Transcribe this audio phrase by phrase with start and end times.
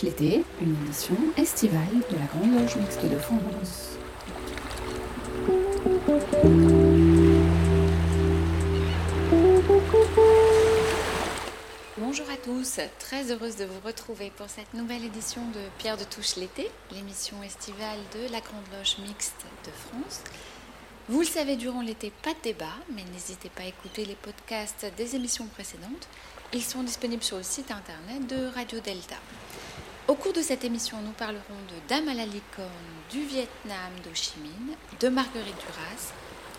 [0.00, 3.98] l'été, une émission estivale de la Grande Loge Mixte de France.
[11.98, 16.04] Bonjour à tous, très heureuse de vous retrouver pour cette nouvelle édition de Pierre de
[16.04, 20.22] Touche l'été, l'émission estivale de la Grande Loge Mixte de France.
[21.08, 24.86] Vous le savez, durant l'été, pas de débat, mais n'hésitez pas à écouter les podcasts
[24.96, 26.08] des émissions précédentes.
[26.54, 29.16] Ils sont disponibles sur le site internet de Radio Delta.
[30.08, 31.38] Au cours de cette émission, nous parlerons
[31.68, 32.68] de Dame à la licorne,
[33.10, 36.12] du Vietnam d'Ho Chi Minh, de Marguerite Duras,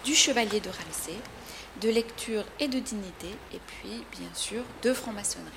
[0.06, 1.18] du Chevalier de Ramsey,
[1.82, 5.52] de lecture et de dignité, et puis bien sûr de franc-maçonnerie.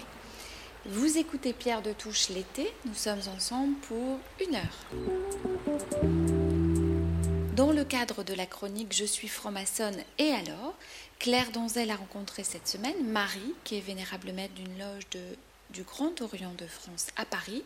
[0.87, 4.79] Vous écoutez Pierre de Touche l'été, nous sommes ensemble pour une heure.
[7.55, 10.75] Dans le cadre de la chronique Je suis franc-maçonne et alors,
[11.21, 15.21] Claire Donzel a rencontré cette semaine Marie, qui est vénérable maître d'une loge de,
[15.71, 17.65] du Grand Orient de France à Paris.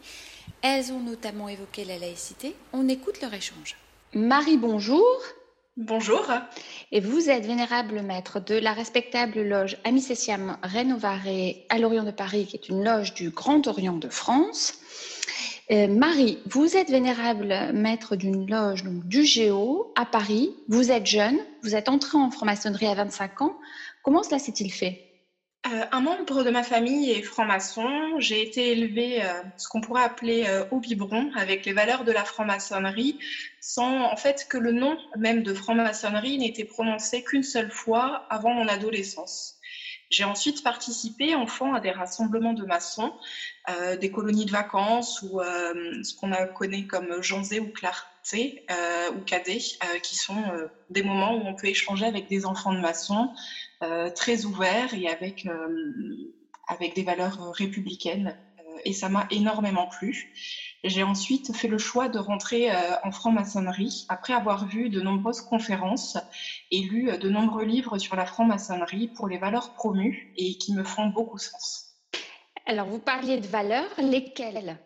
[0.63, 2.55] Elles ont notamment évoqué la laïcité.
[2.73, 3.77] On écoute leur échange.
[4.15, 5.07] Marie, bonjour.
[5.77, 6.27] Bonjour.
[6.93, 11.21] Et vous êtes vénérable maître de la respectable loge Amicessiam Rénovare
[11.69, 14.75] à l'Orient de Paris, qui est une loge du Grand Orient de France.
[15.71, 20.57] Euh, Marie, vous êtes vénérable maître d'une loge donc, du Géo à Paris.
[20.69, 23.57] Vous êtes jeune, vous êtes entrée en franc-maçonnerie à 25 ans.
[24.03, 25.10] Comment cela s'est-il fait?
[25.67, 28.19] Euh, un membre de ma famille est franc-maçon.
[28.19, 32.25] J'ai été élevée euh, ce qu'on pourrait appeler au biberon avec les valeurs de la
[32.25, 33.19] franc-maçonnerie,
[33.61, 38.27] sans en fait que le nom même de franc-maçonnerie n'ait été prononcé qu'une seule fois
[38.31, 39.59] avant mon adolescence.
[40.11, 43.13] J'ai ensuite participé, enfant, à des rassemblements de maçons,
[43.69, 48.65] euh, des colonies de vacances ou euh, ce qu'on a connu comme Janzé ou Clarté
[48.73, 49.61] euh, ou Cadet,
[50.03, 50.43] qui sont
[50.89, 53.31] des moments où on peut échanger avec des enfants de maçons
[54.15, 55.47] très ouverts et avec,
[56.69, 58.37] avec des valeurs républicaines.
[58.85, 60.31] et ça m'a énormément plu.
[60.85, 65.43] J'ai ensuite fait le choix de rentrer euh, en franc-maçonnerie après avoir vu de nombreuses
[65.43, 66.17] conférences
[66.71, 70.73] et lu euh, de nombreux livres sur la franc-maçonnerie pour les valeurs promues et qui
[70.73, 71.97] me font beaucoup sens.
[72.67, 74.79] Alors, vous parliez de valeurs, lesquelles?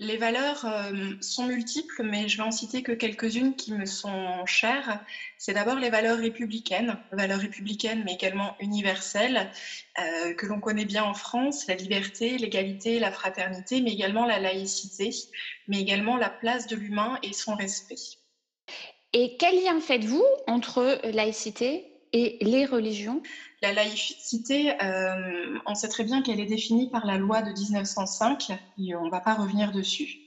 [0.00, 4.46] Les valeurs euh, sont multiples, mais je vais en citer que quelques-unes qui me sont
[4.46, 5.04] chères.
[5.38, 9.50] C'est d'abord les valeurs républicaines, valeurs républicaines mais également universelles,
[9.98, 14.38] euh, que l'on connaît bien en France, la liberté, l'égalité, la fraternité, mais également la
[14.38, 15.10] laïcité,
[15.66, 17.96] mais également la place de l'humain et son respect.
[19.12, 23.22] Et quel lien faites-vous entre laïcité et les religions
[23.62, 28.50] La laïcité, euh, on sait très bien qu'elle est définie par la loi de 1905
[28.78, 30.20] et on ne va pas revenir dessus.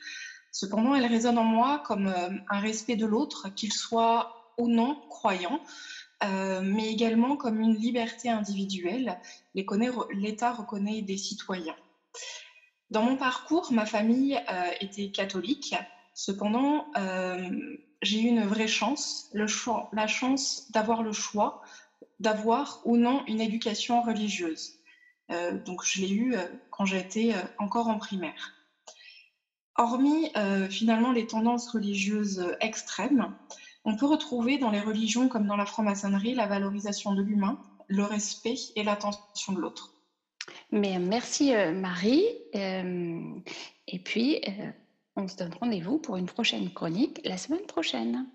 [0.51, 4.95] Cependant, elle résonne en moi comme euh, un respect de l'autre, qu'il soit ou non
[5.09, 5.61] croyant,
[6.23, 9.19] euh, mais également comme une liberté individuelle.
[9.55, 11.75] L'État reconnaît des citoyens.
[12.89, 14.37] Dans mon parcours, ma famille
[14.81, 15.73] était catholique.
[16.13, 16.87] Cependant,
[18.01, 21.61] j'ai eu une vraie chance, la chance d'avoir le choix
[22.21, 24.79] d'avoir ou non une éducation religieuse.
[25.31, 28.53] Euh, donc je l'ai eu euh, quand j'étais euh, encore en primaire.
[29.77, 30.31] Hormis
[30.69, 33.33] finalement les tendances religieuses extrêmes,
[33.83, 37.57] on peut retrouver dans les religions comme dans la franc-maçonnerie la valorisation de l'humain,
[37.87, 39.93] le respect et l'attention de l'autre.
[40.71, 42.25] Mais merci Marie.
[42.53, 44.41] et puis
[45.15, 48.27] on se donne rendez-vous pour une prochaine chronique la semaine prochaine.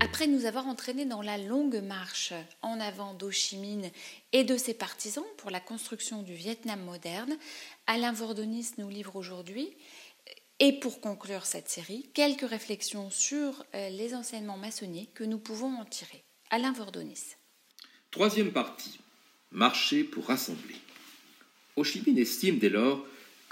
[0.00, 3.90] Après nous avoir entraînés dans la longue marche en avant d'Ho Chi Minh
[4.32, 7.36] et de ses partisans pour la construction du Vietnam moderne,
[7.86, 9.70] Alain Vordonis nous livre aujourd'hui,
[10.58, 15.74] et pour conclure cette série, quelques réflexions sur euh, les enseignements maçonniques que nous pouvons
[15.74, 16.22] en tirer.
[16.50, 17.34] Alain Vordonis.
[18.10, 19.00] Troisième partie,
[19.50, 20.76] marcher pour rassembler.
[21.76, 23.04] Ho Chi Minh estime dès lors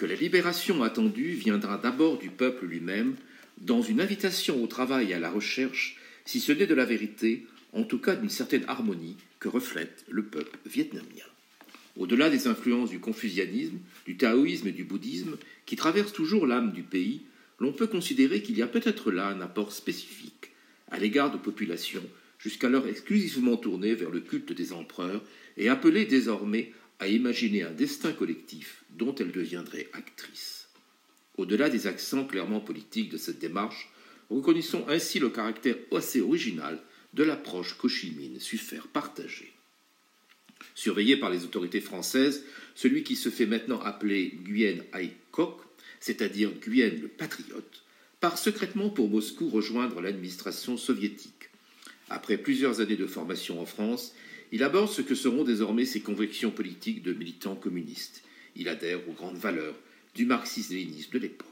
[0.06, 3.17] la libération attendue viendra d'abord du peuple lui-même,
[3.61, 7.47] dans une invitation au travail et à la recherche, si ce n'est de la vérité,
[7.73, 11.25] en tout cas d'une certaine harmonie que reflète le peuple vietnamien.
[11.97, 15.37] Au-delà des influences du confucianisme, du taoïsme et du bouddhisme
[15.67, 17.23] qui traversent toujours l'âme du pays,
[17.58, 20.52] l'on peut considérer qu'il y a peut-être là un apport spécifique
[20.91, 22.02] à l'égard de populations
[22.38, 25.23] jusqu'alors exclusivement tournées vers le culte des empereurs
[25.56, 30.69] et appelées désormais à imaginer un destin collectif dont elle deviendrait actrice.
[31.37, 33.91] Au-delà des accents clairement politiques de cette démarche,
[34.29, 36.79] reconnaissons ainsi le caractère assez original
[37.14, 39.52] de l'approche qu'Ho Chi Minh sut faire partager.
[40.75, 42.44] Surveillé par les autorités françaises,
[42.75, 45.58] celui qui se fait maintenant appeler Nguyen Ai Kok,
[46.00, 47.82] c'est-à-dire Nguyen le patriote,
[48.20, 51.49] part secrètement pour Moscou rejoindre l'administration soviétique.
[52.11, 54.14] Après plusieurs années de formation en France,
[54.52, 58.23] il aborde ce que seront désormais ses convictions politiques de militant communiste.
[58.56, 59.76] il adhère aux grandes valeurs
[60.14, 61.47] du marxisme-léninisme de l'époque.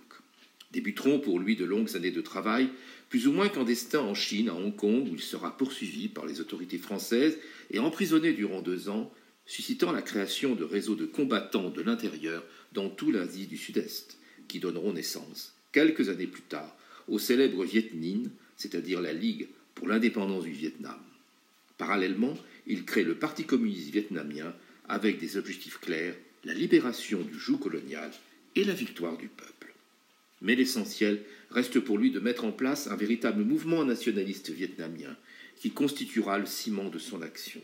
[0.72, 2.68] Débuteront pour lui de longues années de travail,
[3.08, 6.40] plus ou moins clandestins en Chine, à Hong Kong, où il sera poursuivi par les
[6.40, 7.38] autorités françaises
[7.70, 9.12] et emprisonné durant deux ans,
[9.46, 14.58] suscitant la création de réseaux de combattants de l'intérieur dans tout l'Asie du Sud-Est, qui
[14.58, 20.44] donneront naissance, quelques années plus tard, au célèbre Viet Minh, c'est-à-dire la Ligue pour l'indépendance
[20.44, 20.98] du Vietnam.
[21.78, 22.36] Parallèlement,
[22.68, 24.54] il crée le Parti communiste vietnamien
[24.88, 28.10] avec des objectifs clairs, la libération du joug colonial
[28.54, 29.74] et la victoire du peuple.
[30.42, 35.16] Mais l'essentiel reste pour lui de mettre en place un véritable mouvement nationaliste vietnamien
[35.56, 37.60] qui constituera le ciment de son action.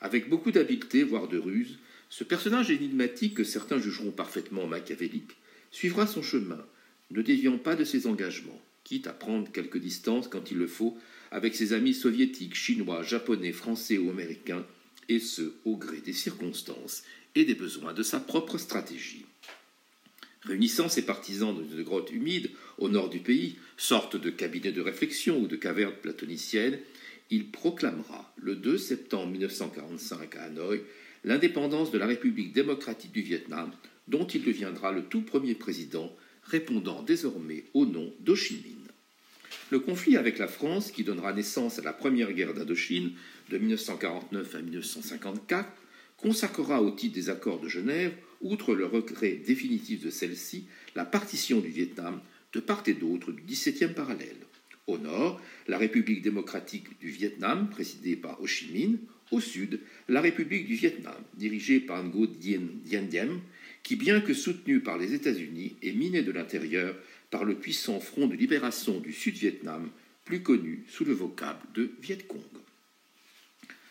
[0.00, 1.78] Avec beaucoup d'habileté, voire de ruse,
[2.08, 5.36] ce personnage énigmatique que certains jugeront parfaitement machiavélique
[5.70, 6.64] suivra son chemin,
[7.10, 10.98] ne déviant pas de ses engagements, quitte à prendre quelques distances quand il le faut
[11.30, 14.64] avec ses amis soviétiques, chinois, japonais, français ou américains,
[15.08, 17.02] et ce au gré des circonstances
[17.34, 19.26] et des besoins de sa propre stratégie.
[20.42, 24.80] Réunissant ses partisans dans une grotte humide au nord du pays, sorte de cabinet de
[24.80, 26.78] réflexion ou de caverne platonicienne,
[27.30, 30.82] il proclamera le 2 septembre 1945 à Hanoï
[31.24, 33.72] l'indépendance de la République démocratique du Vietnam,
[34.08, 38.83] dont il deviendra le tout premier président, répondant désormais au nom d'Ho Chi Minh.
[39.70, 43.12] Le conflit avec la France, qui donnera naissance à la première guerre d'Indochine
[43.50, 45.68] de 1949 à 1954,
[46.16, 51.60] consacrera au titre des accords de Genève, outre le regret définitif de celle-ci, la partition
[51.60, 52.20] du Vietnam
[52.52, 54.36] de part et d'autre du XVIIe parallèle.
[54.86, 58.98] Au nord, la République démocratique du Vietnam, présidée par Ho Chi Minh.
[59.30, 63.40] Au sud, la République du Vietnam, dirigée par Ngo Dien Diem,
[63.82, 66.94] qui, bien que soutenue par les États-Unis, est minée de l'intérieur
[67.30, 69.90] par le puissant front de libération du Sud-Vietnam,
[70.24, 72.40] plus connu sous le vocable de Viet Cong.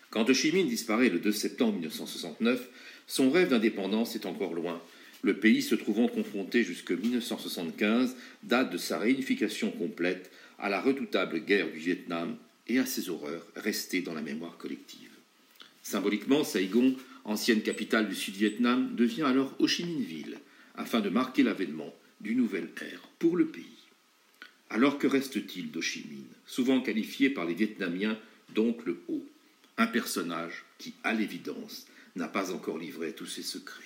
[0.09, 2.69] Quand Ho Chi Minh disparaît le 2 septembre 1969,
[3.07, 4.81] son rêve d'indépendance est encore loin,
[5.23, 10.29] le pays se trouvant confronté jusque 1975, date de sa réunification complète,
[10.59, 12.35] à la redoutable guerre du Vietnam
[12.67, 15.09] et à ses horreurs restées dans la mémoire collective.
[15.81, 16.95] Symboliquement, Saigon,
[17.25, 20.37] ancienne capitale du Sud-Vietnam, devient alors Ho Chi Minh Ville,
[20.75, 23.01] afin de marquer l'avènement d'une nouvelle ère
[23.31, 23.65] le pays.
[24.69, 28.17] Alors que reste-t-il d'Ho Minh, souvent qualifié par les Vietnamiens
[28.53, 29.23] d'oncle Ho,
[29.77, 33.83] un personnage qui, à l'évidence, n'a pas encore livré tous ses secrets?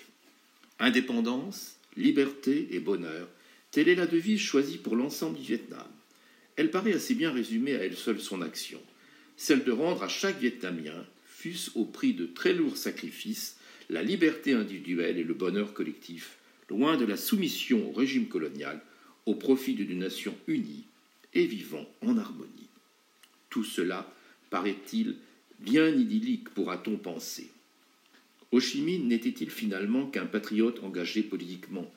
[0.80, 3.28] Indépendance, liberté et bonheur,
[3.72, 5.88] telle est la devise choisie pour l'ensemble du Vietnam.
[6.56, 8.82] Elle paraît assez bien résumer à elle seule son action,
[9.38, 13.58] celle de rendre à chaque Vietnamien, fût-ce au prix de très lourds sacrifices,
[13.90, 16.38] la liberté individuelle et le bonheur collectif,
[16.70, 18.82] loin de la soumission au régime colonial,
[19.28, 20.86] au profit d'une nation unie
[21.34, 22.70] et vivant en harmonie.
[23.50, 24.12] Tout cela
[24.50, 25.18] paraît-il
[25.60, 27.52] bien idyllique, pourra-t-on penser.
[28.52, 31.92] Ho Chi Minh n'était-il finalement qu'un patriote engagé politiquement,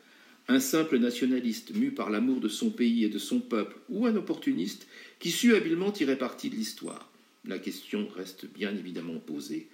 [0.48, 4.16] un simple nationaliste mu par l'amour de son pays et de son peuple, ou un
[4.16, 4.88] opportuniste
[5.20, 7.08] qui sut habilement tirer parti de l'histoire?
[7.44, 9.68] La question reste bien évidemment posée,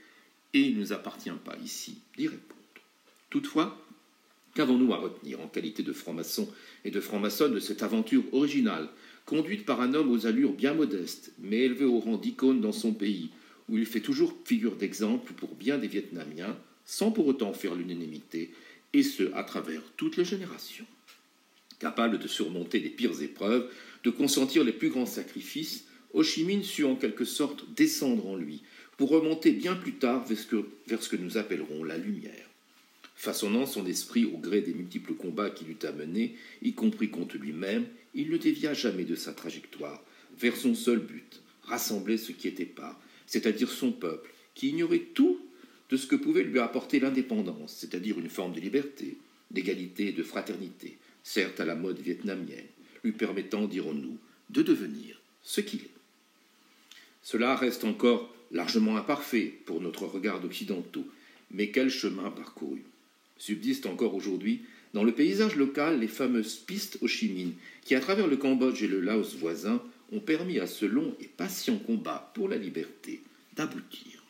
[0.52, 2.60] et il ne nous appartient pas ici d'y répondre.
[3.30, 3.85] Toutefois,
[4.56, 6.48] qu'avons-nous à retenir en qualité de franc-maçon
[6.84, 8.88] et de franc-maçonne de cette aventure originale,
[9.26, 12.94] conduite par un homme aux allures bien modestes, mais élevé au rang d'icône dans son
[12.94, 13.30] pays,
[13.68, 18.50] où il fait toujours figure d'exemple pour bien des Vietnamiens, sans pour autant faire l'unanimité,
[18.94, 20.86] et ce, à travers toutes les générations.
[21.78, 23.70] Capable de surmonter les pires épreuves,
[24.04, 25.84] de consentir les plus grands sacrifices,
[26.14, 28.62] Ho Chi Minh sut en quelque sorte descendre en lui,
[28.96, 32.48] pour remonter bien plus tard vers ce que, vers ce que nous appellerons la lumière.
[33.16, 37.38] Façonnant son esprit au gré des multiples combats qu'il eut à mener, y compris contre
[37.38, 40.04] lui-même, il ne dévia jamais de sa trajectoire,
[40.38, 45.40] vers son seul but, rassembler ce qui était pas, c'est-à-dire son peuple, qui ignorait tout
[45.88, 49.16] de ce que pouvait lui apporter l'indépendance, c'est-à-dire une forme de liberté,
[49.50, 52.66] d'égalité et de fraternité, certes à la mode vietnamienne,
[53.02, 54.18] lui permettant, dirons-nous,
[54.50, 55.90] de devenir ce qu'il est.
[57.22, 61.06] Cela reste encore largement imparfait pour notre regard occidentaux,
[61.50, 62.82] mais quel chemin parcouru
[63.38, 64.62] Subsistent encore aujourd'hui
[64.94, 67.52] dans le paysage local les fameuses pistes Ho Chi Minh,
[67.84, 71.26] qui à travers le Cambodge et le Laos voisin ont permis à ce long et
[71.26, 73.20] patient combat pour la liberté
[73.56, 74.22] d'aboutir.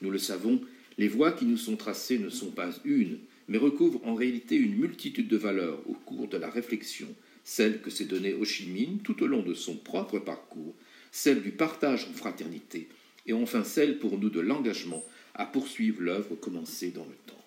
[0.00, 0.60] Nous le savons,
[0.96, 4.76] les voies qui nous sont tracées ne sont pas une, mais recouvrent en réalité une
[4.76, 7.08] multitude de valeurs au cours de la réflexion,
[7.44, 10.74] celle que s'est donnée Ho Chi Minh tout au long de son propre parcours,
[11.10, 12.88] celle du partage en fraternité,
[13.26, 17.37] et enfin celle pour nous de l'engagement à poursuivre l'œuvre commencée dans le temple.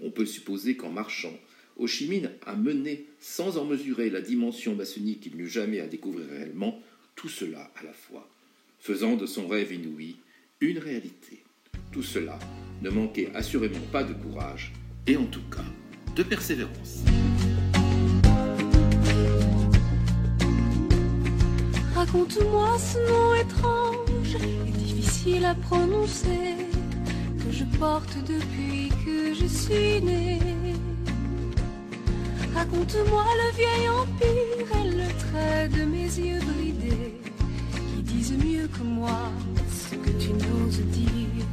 [0.00, 1.32] On peut supposer qu'en marchant,
[1.76, 5.86] Ho Chi Minh a mené, sans en mesurer la dimension maçonnique qu'il n'eut jamais à
[5.86, 6.80] découvrir réellement,
[7.14, 8.28] tout cela à la fois,
[8.80, 10.16] faisant de son rêve inouï
[10.60, 11.42] une réalité.
[11.92, 12.38] Tout cela
[12.82, 14.72] ne manquait assurément pas de courage
[15.06, 15.64] et en tout cas
[16.14, 17.04] de persévérance.
[21.94, 24.36] Raconte-moi ce nom étrange
[24.66, 26.67] et difficile à prononcer
[27.50, 30.38] je porte depuis que je suis née.
[32.54, 37.20] Raconte-moi le vieil empire et le trait de mes yeux bridés
[37.94, 39.20] qui disent mieux que moi
[39.70, 41.46] ce que tu n'oses dire.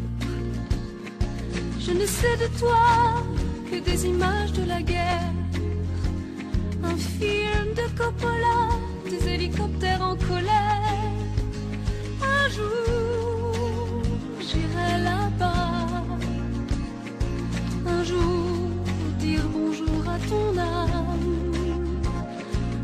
[1.79, 3.23] Je ne sais de toi
[3.69, 5.33] que des images de la guerre,
[6.83, 8.69] un film de Coppola,
[9.09, 11.11] des hélicoptères en colère.
[12.21, 14.01] Un jour,
[14.39, 15.24] j'irai là-bas.
[18.07, 18.69] Jour,
[19.17, 21.51] dire bonjour à ton âme.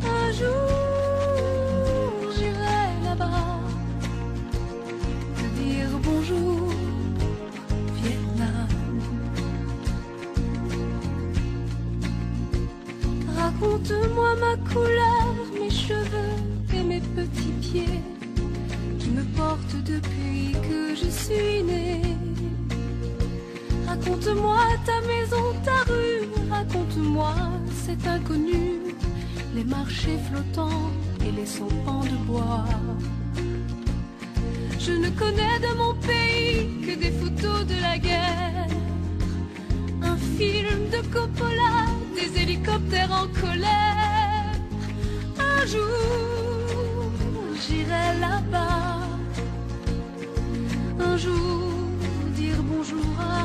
[0.04, 3.60] Un jour, j'irai là-bas.
[5.36, 6.74] Te dire bonjour,
[8.01, 8.68] Vietnam.
[13.38, 16.38] Raconte-moi ma couleur, mes cheveux
[16.74, 18.01] et mes petits pieds
[18.98, 22.11] qui me portent depuis que je suis née.
[24.12, 27.34] Raconte-moi ta maison, ta rue, raconte-moi
[27.86, 28.94] cet inconnu,
[29.56, 30.91] les marchés flottants
[31.25, 32.65] et les sampans de bois.
[34.77, 38.68] Je ne connais de mon pays que des photos de la guerre,
[40.01, 44.51] un film de Coppola, des hélicoptères en colère.
[45.39, 47.12] Un jour,
[47.62, 49.08] j'irai là-bas.
[51.00, 51.62] Un jour,
[52.36, 53.40] dire bonjour à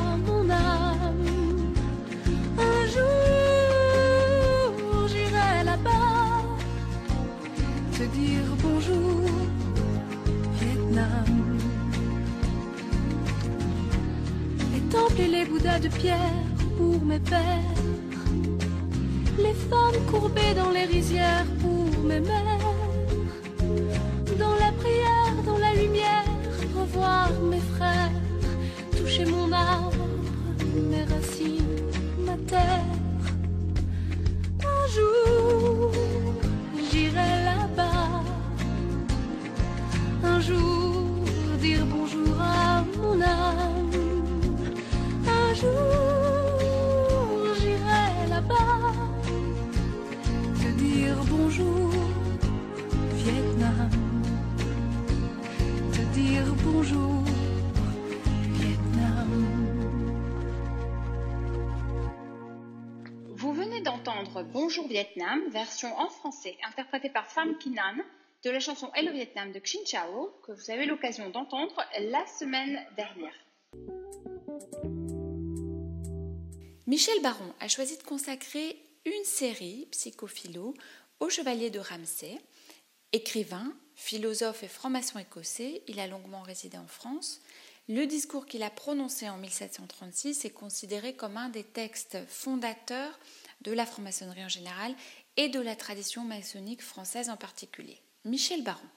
[15.79, 16.17] de pierre
[16.77, 17.81] pour mes pères.
[19.37, 22.56] Les femmes courbées dans les rizières pour mes mères.
[64.67, 67.95] Bonjour Vietnam, version en français, interprétée par Pham Kinan,
[68.43, 72.85] de la chanson Hello Vietnam de Xin Chao, que vous avez l'occasion d'entendre la semaine
[72.97, 73.33] dernière.
[76.85, 80.73] Michel Baron a choisi de consacrer une série, Psychophilo,
[81.21, 82.37] au chevalier de Ramsay.
[83.13, 87.39] Écrivain, philosophe et franc-maçon écossais, il a longuement résidé en France.
[87.87, 93.17] Le discours qu'il a prononcé en 1736 est considéré comme un des textes fondateurs
[93.61, 94.95] de la franc-maçonnerie en général
[95.35, 97.99] et de la tradition maçonnique française en particulier.
[98.25, 98.87] Michel Baron.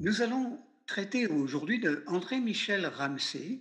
[0.00, 3.60] Nous allons traiter aujourd'hui de André-Michel Ramsay,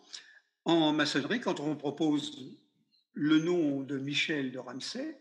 [0.65, 2.59] en maçonnerie, quand on propose
[3.15, 5.19] le nom de Michel de Ramsay,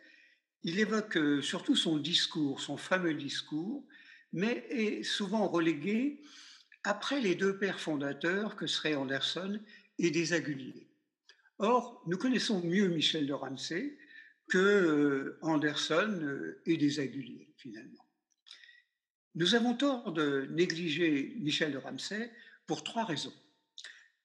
[0.63, 3.85] il évoque euh, surtout son discours, son fameux discours,
[4.33, 6.21] mais est souvent relégué
[6.83, 9.59] après les deux pères fondateurs que seraient Anderson
[9.99, 10.87] et Desaguliers.
[11.57, 13.97] Or, nous connaissons mieux Michel de Ramsay
[14.49, 18.07] que euh, Anderson euh, et Desaguliers, finalement.
[19.35, 22.31] Nous avons tort de négliger Michel de Ramsay
[22.67, 23.33] pour trois raisons.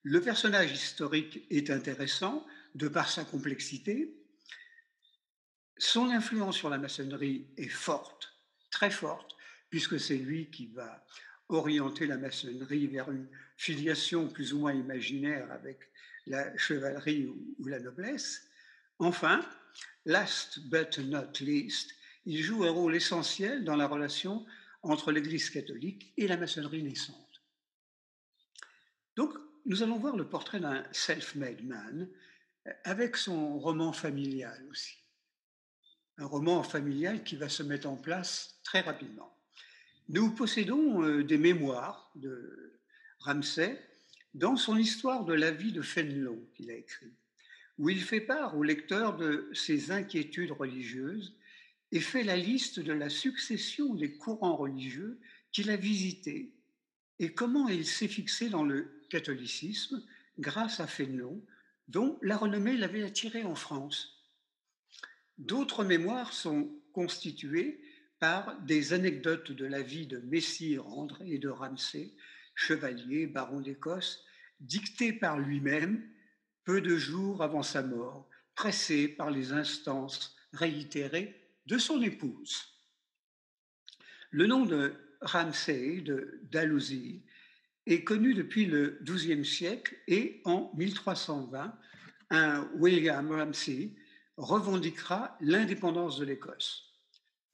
[0.03, 2.47] Le personnage historique est intéressant
[2.77, 4.15] de par sa complexité.
[5.79, 8.35] Son influence sur la maçonnerie est forte,
[8.71, 9.35] très forte,
[9.71, 11.05] puisque c'est lui qui va
[11.49, 15.79] orienter la maçonnerie vers une filiation plus ou moins imaginaire avec
[16.27, 18.47] la chevalerie ou, la noblesse.
[18.99, 19.41] Enfin,
[20.05, 21.95] last but not least,
[22.27, 24.45] il joue un rôle essentiel dans la relation
[24.83, 27.43] entre l'Église catholique et la maçonnerie naissante.
[29.17, 29.33] Donc,
[29.65, 32.09] nous allons voir le portrait d'un self-made man
[32.85, 34.97] avec son roman familial aussi.
[36.19, 39.37] Un roman familial qui va se mettre en place très rapidement.
[40.09, 42.81] Nous possédons euh, des mémoires de
[43.21, 43.81] Ramsay
[44.35, 47.13] dans son histoire de la vie de Fénelon qu'il a écrit,
[47.79, 51.37] où il fait part au lecteur de ses inquiétudes religieuses
[51.93, 55.19] et fait la liste de la succession des courants religieux
[55.53, 56.53] qu'il a visités
[57.19, 60.03] et comment il s'est fixé dans le catholicisme
[60.39, 61.43] grâce à Fénelon,
[61.89, 64.25] dont la renommée l'avait attiré en France.
[65.39, 67.81] D'autres mémoires sont constituées
[68.19, 72.15] par des anecdotes de la vie de Messire André de Ramsay,
[72.55, 74.25] chevalier, baron d'Écosse,
[74.61, 76.03] dictées par lui-même
[76.65, 82.65] peu de jours avant sa mort, pressé par les instances réitérées de son épouse.
[84.31, 87.26] Le nom de Ramsay de Dalhousie
[87.87, 91.73] est connu depuis le XIIe siècle et en 1320,
[92.31, 93.91] un William Ramsay
[94.37, 96.93] revendiquera l'indépendance de l'Écosse.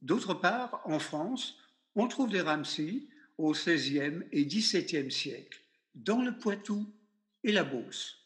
[0.00, 1.56] D'autre part, en France,
[1.94, 3.02] on trouve des Ramsay
[3.38, 5.60] au XVIe et XVIIe siècle,
[5.94, 6.92] dans le Poitou
[7.44, 8.18] et la Beauce.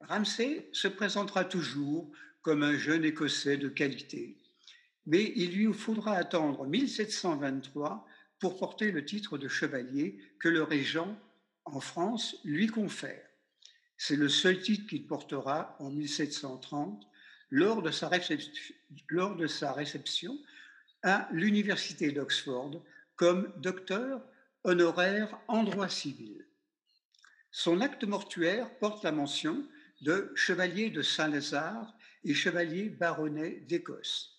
[0.00, 2.10] Ramsay se présentera toujours
[2.42, 4.38] comme un jeune Écossais de qualité,
[5.06, 8.07] mais il lui faudra attendre 1723
[8.38, 11.18] pour porter le titre de chevalier que le régent
[11.64, 13.24] en France lui confère.
[13.96, 17.04] C'est le seul titre qu'il portera en 1730
[17.50, 18.08] lors de sa
[19.72, 20.38] réception,
[21.02, 22.82] à l'Université d'Oxford
[23.16, 24.22] comme docteur
[24.64, 26.44] honoraire en droit civil.
[27.50, 29.64] Son acte mortuaire porte la mention
[30.02, 34.36] de chevalier de Saint-Lazare et chevalier baronnet d'Écosse.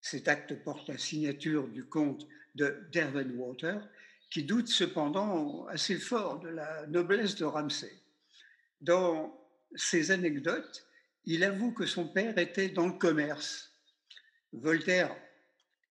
[0.00, 3.80] Cet acte porte la signature du comte de Derwentwater,
[4.30, 7.92] qui doute cependant assez fort de la noblesse de Ramsay.
[8.80, 9.36] Dans
[9.74, 10.86] ses anecdotes,
[11.24, 13.72] il avoue que son père était dans le commerce.
[14.52, 15.14] Voltaire,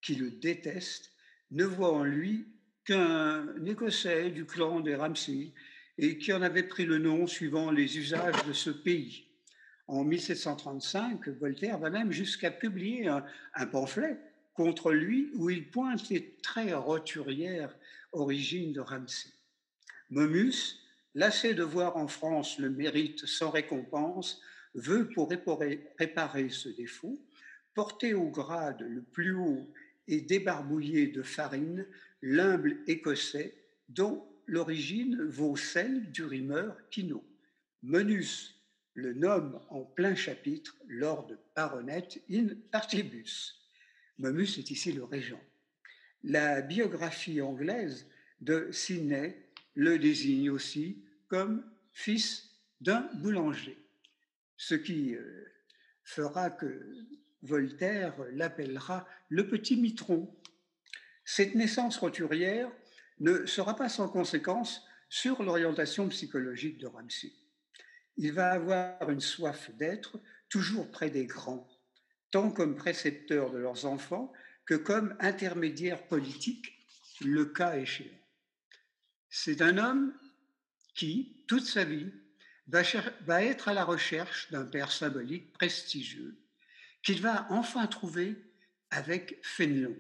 [0.02, 1.12] qui le déteste,
[1.52, 2.48] ne voit en lui
[2.86, 5.54] qu'un Écossais du clan des Ramsay
[5.98, 9.28] et qui en avait pris le nom suivant les usages de ce pays.
[9.88, 14.18] En 1735, Voltaire va même jusqu'à publier un, pamphlet
[14.60, 17.74] contre lui où il pointe les très roturières
[18.12, 19.30] origines de Ramsay.
[20.10, 20.82] Momus,
[21.16, 24.42] lassé de voir en France le mérite sans récompense,
[24.74, 25.30] veut pour
[25.98, 27.18] réparer ce défaut
[27.74, 29.72] porter au grade le plus haut
[30.10, 31.86] et débarbouiller de farine
[32.22, 33.56] l'humble écossais
[33.88, 37.24] dont l'origine vaut celle du rimeur Quinault.
[37.82, 38.60] Menus
[38.94, 43.59] le nomme en plein chapitre Lord Baronet in partibus.
[44.20, 45.42] Momus est ici le régent.
[46.24, 48.06] La biographie anglaise
[48.42, 52.50] de Sidney le désigne aussi comme fils
[52.82, 53.78] d'un boulanger,
[54.58, 55.46] ce qui euh,
[56.04, 56.86] fera que
[57.44, 60.30] Voltaire l'appellera le petit mitron.
[61.24, 62.70] Cette naissance roturière
[63.22, 67.32] ne sera pas sans conséquence sur l'orientation psychologique de Ramsay.
[68.18, 71.69] Il va avoir une soif d'être toujours près des grands,
[72.32, 74.32] tant comme précepteur de leurs enfants
[74.66, 76.86] que comme intermédiaire politique,
[77.22, 78.08] le cas échéant.
[79.30, 80.14] C'est un homme
[80.96, 82.12] qui, toute sa vie,
[82.68, 82.82] va,
[83.22, 86.38] va être à la recherche d'un père symbolique prestigieux,
[87.04, 88.36] qu'il va enfin trouver
[88.92, 89.96] avec Fénelon.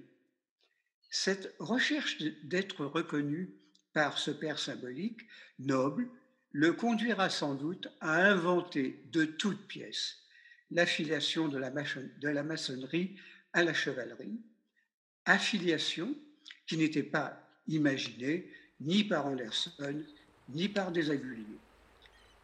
[1.10, 3.56] Cette recherche d'être reconnu
[3.94, 5.22] par ce père symbolique,
[5.58, 6.10] noble,
[6.52, 10.29] le conduira sans doute à inventer de toutes pièces
[10.72, 13.16] l'affiliation de, la maçonnerie
[13.54, 14.40] à la chevalerie,
[15.26, 16.16] affiliation
[16.68, 20.04] qui n'était pas imaginée ni par Anderson
[20.50, 21.46] ni par des aguliers.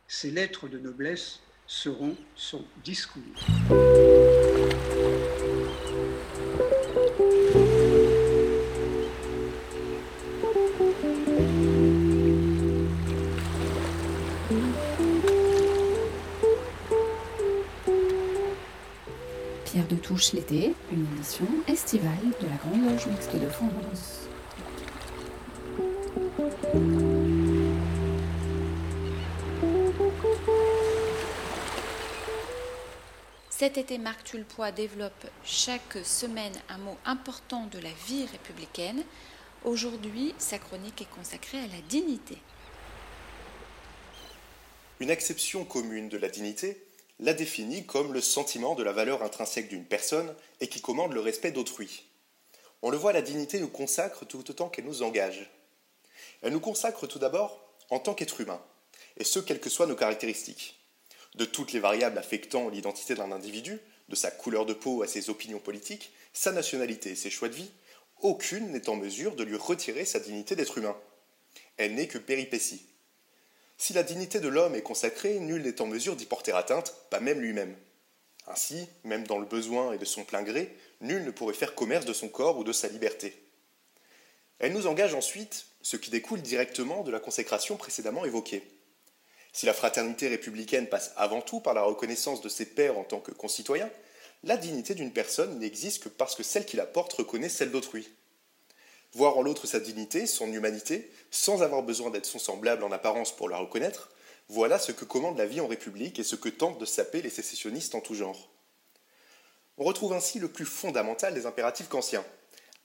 [0.07, 3.23] Ces lettres de noblesse seront son discours.
[20.15, 24.21] Touche l'été, une émission estivale de la Grande Loge Mixte de France.
[33.49, 35.11] Cet été, Marc Tulpois développe
[35.43, 39.03] chaque semaine un mot important de la vie républicaine.
[39.65, 42.37] Aujourd'hui, sa chronique est consacrée à la dignité.
[45.01, 46.84] Une acception commune de la dignité
[47.19, 51.21] la définit comme le sentiment de la valeur intrinsèque d'une personne et qui commande le
[51.21, 52.03] respect d'autrui.
[52.81, 55.49] On le voit, la dignité nous consacre tout autant qu'elle nous engage.
[56.41, 58.61] Elle nous consacre tout d'abord en tant qu'être humain,
[59.17, 60.79] et ce, quelles que soient nos caractéristiques.
[61.35, 65.29] De toutes les variables affectant l'identité d'un individu, de sa couleur de peau à ses
[65.29, 67.71] opinions politiques, sa nationalité et ses choix de vie,
[68.21, 70.95] aucune n'est en mesure de lui retirer sa dignité d'être humain.
[71.77, 72.85] Elle n'est que péripétie.
[73.77, 77.19] Si la dignité de l'homme est consacrée, nul n'est en mesure d'y porter atteinte, pas
[77.19, 77.75] même lui-même.
[78.47, 82.05] Ainsi, même dans le besoin et de son plein gré, nul ne pourrait faire commerce
[82.05, 83.35] de son corps ou de sa liberté.
[84.59, 88.63] Elle nous engage ensuite, ce qui découle directement de la consécration précédemment évoquée.
[89.51, 93.19] Si la fraternité républicaine passe avant tout par la reconnaissance de ses pairs en tant
[93.19, 93.89] que concitoyens,
[94.43, 98.07] la dignité d'une personne n'existe que parce que celle qui la porte reconnaît celle d'autrui.
[99.15, 103.33] Voir en l'autre sa dignité, son humanité, sans avoir besoin d'être son semblable en apparence
[103.33, 104.11] pour la reconnaître,
[104.49, 107.29] voilà ce que commande la vie en République et ce que tentent de saper les
[107.29, 108.51] sécessionnistes en tout genre.
[109.77, 112.25] On retrouve ainsi le plus fondamental des impératifs kantiens.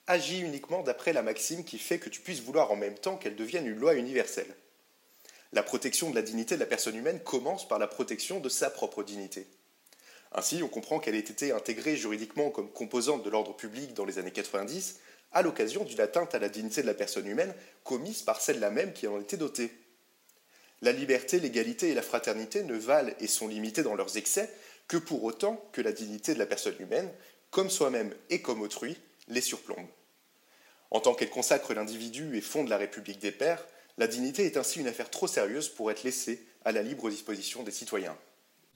[0.06, 3.34] Agis uniquement d'après la maxime qui fait que tu puisses vouloir en même temps qu'elle
[3.34, 4.54] devienne une loi universelle.
[5.52, 8.70] La protection de la dignité de la personne humaine commence par la protection de sa
[8.70, 9.48] propre dignité.
[10.32, 14.20] Ainsi, on comprend qu'elle ait été intégrée juridiquement comme composante de l'ordre public dans les
[14.20, 15.00] années 90
[15.32, 18.92] à l'occasion d'une atteinte à la dignité de la personne humaine commise par celle-là même
[18.92, 19.70] qui en était dotée.
[20.82, 24.50] La liberté, l'égalité et la fraternité ne valent et sont limitées dans leurs excès
[24.88, 27.10] que pour autant que la dignité de la personne humaine,
[27.50, 28.96] comme soi-même et comme autrui,
[29.28, 29.86] les surplombe.
[30.90, 33.64] En tant qu'elle consacre l'individu et fonde la République des pères,
[33.98, 37.62] la dignité est ainsi une affaire trop sérieuse pour être laissée à la libre disposition
[37.62, 38.16] des citoyens.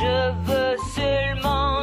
[0.00, 1.82] Je veux seulement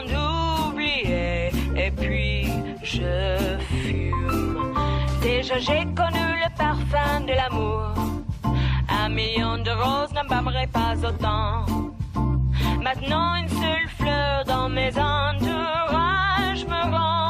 [0.69, 1.51] oublier.
[1.75, 2.47] Et puis
[2.82, 4.73] je fume.
[5.21, 7.93] Déjà j'ai connu le parfum de l'amour.
[8.89, 11.65] Un million de roses n'embâmerait pas autant.
[12.82, 17.26] Maintenant une seule fleur dans mes entourages me rend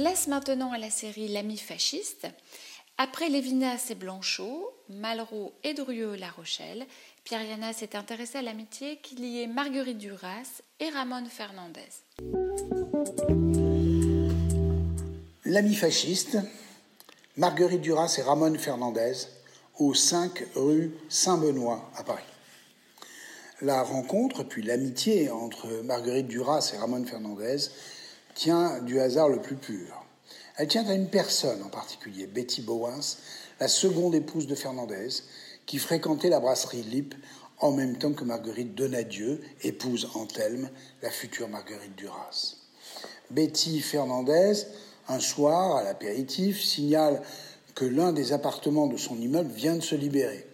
[0.00, 2.26] Place maintenant à la série L'ami fasciste.
[2.96, 6.86] Après Lévinas et Blanchot, Malraux et Drieux-La Rochelle,
[7.22, 11.90] Pierre Yana s'est intéressé à l'amitié qui liait Marguerite Duras et Ramon Fernandez.
[15.44, 16.38] L'ami fasciste,
[17.36, 19.12] Marguerite Duras et Ramon Fernandez,
[19.78, 22.24] au 5 rue Saint-Benoît à Paris.
[23.60, 27.68] La rencontre, puis l'amitié entre Marguerite Duras et Ramon Fernandez
[28.34, 30.04] tient du hasard le plus pur.
[30.56, 33.18] Elle tient à une personne en particulier, Betty Bowens,
[33.60, 35.08] la seconde épouse de Fernandez,
[35.66, 37.14] qui fréquentait la brasserie Lippe
[37.60, 40.70] en même temps que Marguerite Donadieu, épouse Anthelme,
[41.02, 42.56] la future Marguerite Duras.
[43.30, 44.64] Betty Fernandez,
[45.08, 47.22] un soir, à l'apéritif, signale
[47.74, 50.46] que l'un des appartements de son immeuble vient de se libérer.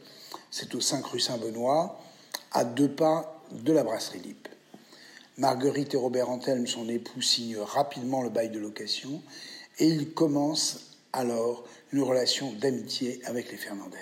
[0.51, 2.01] C'est au 5 rue Saint-Benoît,
[2.53, 4.49] à deux pas de la brasserie Lippe.
[5.39, 9.23] Marguerite et Robert Antelme, son époux, signent rapidement le bail de location
[9.79, 13.99] et ils commencent alors une relation d'amitié avec les Fernandez.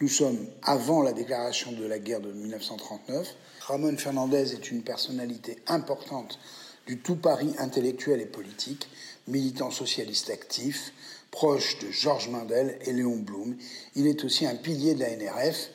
[0.00, 3.36] Nous sommes avant la déclaration de la guerre de 1939.
[3.60, 6.38] Ramon Fernandez est une personnalité importante
[6.86, 8.88] du tout Paris intellectuel et politique,
[9.28, 10.94] militant socialiste actif,
[11.30, 13.54] proche de Georges Mandel et Léon Blum.
[13.96, 15.68] Il est aussi un pilier de la NRF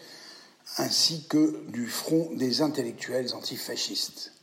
[0.77, 4.33] ainsi que du Front des intellectuels antifascistes.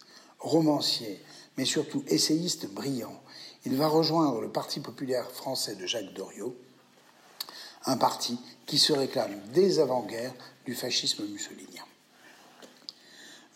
[0.44, 1.18] Romancier,
[1.56, 3.18] mais surtout essayiste brillant,
[3.64, 6.54] il va rejoindre le Parti populaire français de Jacques Doriot,
[7.86, 10.34] un parti qui se réclame dès avant-guerre
[10.66, 11.84] du fascisme mussolinien.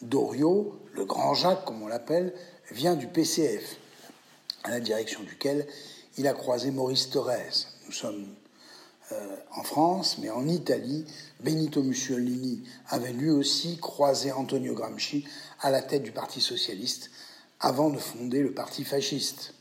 [0.01, 2.35] Doriot, le grand Jacques comme on l'appelle,
[2.71, 3.77] vient du PCF,
[4.65, 5.67] à la direction duquel
[6.17, 7.67] il a croisé Maurice Thorez.
[7.87, 8.35] Nous sommes
[9.13, 11.05] euh, en France, mais en Italie,
[11.41, 15.27] Benito Mussolini avait lui aussi croisé Antonio Gramsci
[15.61, 17.11] à la tête du Parti socialiste
[17.61, 19.55] avant de fonder le Parti fasciste.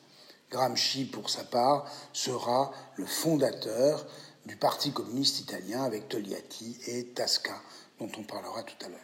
[0.49, 4.05] Gramsci, pour sa part, sera le fondateur
[4.45, 7.61] du Parti communiste italien avec Togliatti et Tasca,
[7.99, 8.99] dont on parlera tout à l'heure.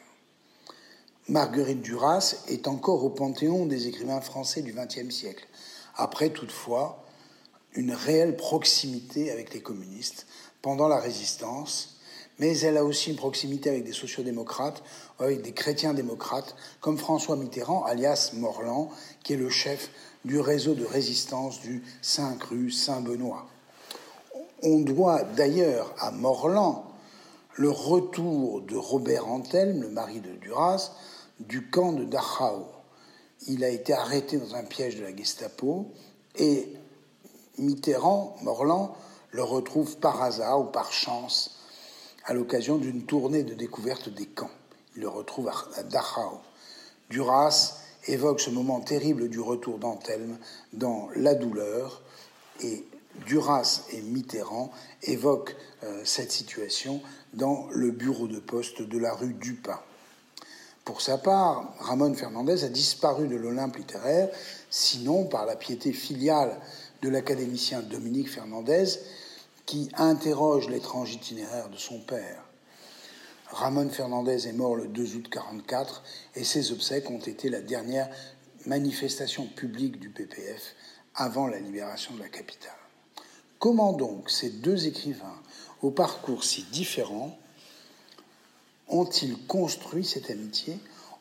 [1.28, 5.48] Marguerite Duras est encore au panthéon des écrivains français du XXe siècle,
[5.96, 7.04] après toutefois
[7.76, 10.28] une réelle proximité avec les communistes
[10.62, 11.93] pendant la résistance,
[12.40, 14.84] mais elle a aussi une proximité avec des sociodémocrates,
[15.20, 18.90] avec des chrétiens démocrates, comme François Mitterrand, alias Morland,
[19.24, 19.90] qui est le chef
[20.26, 23.46] du réseau de résistance du 5 rue Saint-Benoît.
[24.64, 26.86] On doit d'ailleurs à Morland
[27.56, 30.92] le retour de Robert Antelme, le mari de Duras,
[31.40, 32.66] du camp de Dachau.
[33.48, 35.92] Il a été arrêté dans un piège de la Gestapo
[36.38, 36.74] et
[37.58, 38.96] Mitterrand, Morland,
[39.32, 41.60] le retrouve par hasard ou par chance
[42.26, 44.52] à l'occasion d'une tournée de découverte des camps.
[44.96, 46.40] Il le retrouve à Dachau.
[47.10, 50.38] Duras évoque ce moment terrible du retour d'Antelme
[50.74, 52.02] dans La douleur
[52.62, 52.86] et
[53.26, 54.72] Duras et Mitterrand
[55.04, 57.02] évoquent euh, cette situation
[57.34, 59.80] dans le bureau de poste de la rue Dupin.
[60.86, 64.30] Pour sa part, Ramon Fernandez a disparu de l'Olympe littéraire,
[64.70, 66.60] sinon par la piété filiale
[67.02, 68.86] de l'académicien Dominique Fernandez,
[69.66, 72.44] qui interroge l'étrange itinéraire de son père.
[73.48, 76.04] Ramon Fernandez est mort le 2 août 1944
[76.36, 78.10] et ses obsèques ont été la dernière
[78.66, 80.76] manifestation publique du PPF
[81.16, 82.72] avant la libération de la capitale.
[83.60, 85.40] Comment donc ces deux écrivains,
[85.82, 87.38] au parcours si différent,
[88.90, 90.78] ont-ils construit cette amitié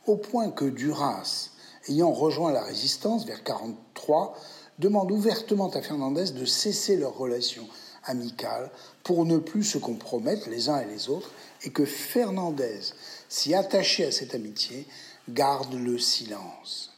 [0.06, 1.50] au point que Duras,
[1.88, 4.36] ayant rejoint la résistance vers 1943,
[4.78, 7.68] demande ouvertement à Fernandez de cesser leur relation
[8.04, 8.70] amicale
[9.02, 11.30] pour ne plus se compromettre les uns et les autres
[11.62, 12.80] et que Fernandez,
[13.28, 14.86] si attaché à cette amitié,
[15.28, 16.92] garde le silence.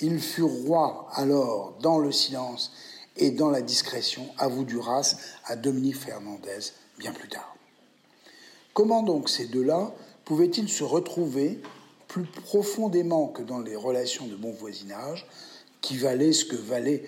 [0.00, 2.72] Il fut roi alors dans le silence
[3.16, 7.54] et dans la discrétion, avoue Duras à Dominique Fernandez bien plus tard.
[8.72, 9.92] Comment donc ces deux-là
[10.24, 11.60] pouvaient-ils se retrouver
[12.08, 15.26] plus profondément que dans les relations de bon voisinage,
[15.80, 17.04] qui valaient ce que, valait,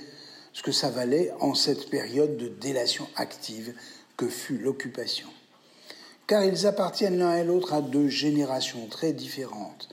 [0.56, 3.74] ce que ça valait en cette période de délation active
[4.16, 5.28] que fut l'occupation
[6.26, 9.90] Car ils appartiennent l'un et l'autre à deux générations très différentes.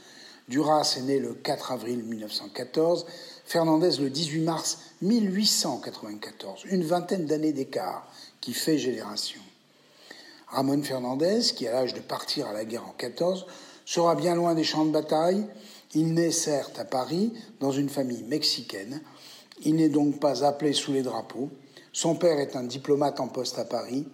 [0.47, 3.05] Duras est né le 4 avril 1914,
[3.45, 9.41] Fernandez le 18 mars 1894, une vingtaine d'années d'écart qui fait génération.
[10.47, 13.47] Ramon Fernandez, qui a l'âge de partir à la guerre en 14,
[13.85, 15.45] sera bien loin des champs de bataille.
[15.93, 19.01] Il naît certes à Paris, dans une famille mexicaine.
[19.63, 21.49] Il n'est donc pas appelé sous les drapeaux.
[21.91, 24.05] Son père est un diplomate en poste à Paris.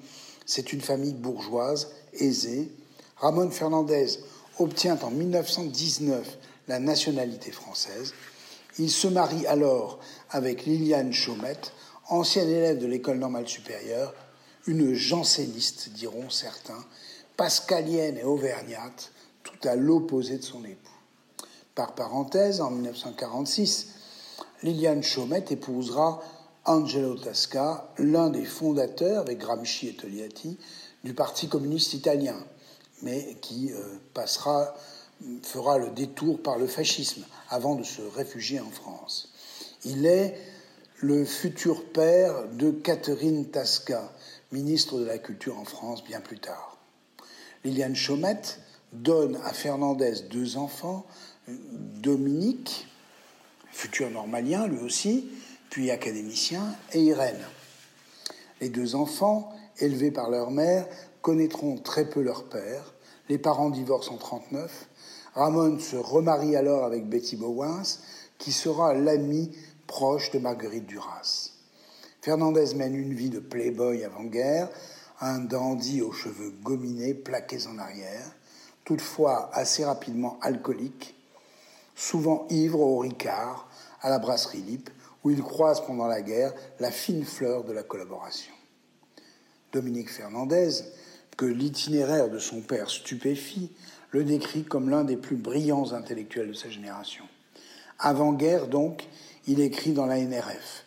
[0.46, 2.72] C'est une famille bourgeoise, aisée.
[3.18, 4.08] Ramon Fernandez
[4.60, 8.14] obtient en 1919 la nationalité française.
[8.78, 11.74] Il se marie alors avec Liliane Chaumette,
[12.08, 14.14] ancienne élève de l'école normale supérieure,
[14.68, 16.86] une janséniste, diront certains,
[17.38, 19.12] pascalienne et auvergnate,
[19.44, 20.92] tout à l'opposé de son époux.
[21.74, 23.96] Par parenthèse, en 1946,
[24.62, 26.22] Liliane Chaumette épousera
[26.66, 30.58] Angelo Tasca, l'un des fondateurs, avec Gramsci et Togliatti,
[31.04, 32.36] du Parti communiste italien,
[33.02, 33.78] mais qui euh,
[34.14, 34.76] passera,
[35.44, 39.32] fera le détour par le fascisme avant de se réfugier en France.
[39.86, 40.38] Il est
[40.98, 44.12] le futur père de Catherine Tasca,
[44.52, 46.78] ministre de la Culture en France bien plus tard.
[47.64, 48.60] Liliane Chaumette
[48.92, 51.06] donne à Fernandez deux enfants,
[51.48, 52.88] Dominique,
[53.80, 55.30] futur normalien lui aussi,
[55.70, 57.40] puis académicien, et Irène.
[58.60, 60.86] Les deux enfants, élevés par leur mère,
[61.22, 62.94] connaîtront très peu leur père.
[63.30, 64.88] Les parents divorcent en 1939.
[65.34, 68.00] Ramon se remarie alors avec Betty Bowens,
[68.38, 69.56] qui sera l'amie
[69.88, 71.52] proche de Marguerite Duras.
[72.22, 74.70] Fernandez mène une vie de playboy avant-guerre,
[75.22, 78.36] un dandy aux cheveux gominés plaqués en arrière,
[78.84, 81.16] toutefois assez rapidement alcoolique,
[81.96, 83.69] souvent ivre au Ricard,
[84.02, 84.90] à la brasserie Lippe,
[85.24, 88.54] où il croise pendant la guerre la fine fleur de la collaboration.
[89.72, 90.72] Dominique Fernandez,
[91.38, 93.72] que l'itinéraire de son père stupéfie,
[94.12, 97.26] le décrit comme l'un des plus brillants intellectuels de sa génération.
[98.00, 99.08] Avant-guerre, donc,
[99.48, 100.86] il écrit dans la NRF.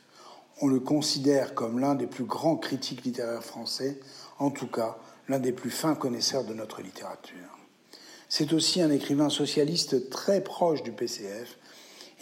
[0.61, 3.98] On le considère comme l'un des plus grands critiques littéraires français,
[4.38, 4.96] en tout cas
[5.29, 7.59] l'un des plus fins connaisseurs de notre littérature.
[8.29, 11.59] C'est aussi un écrivain socialiste très proche du PCF.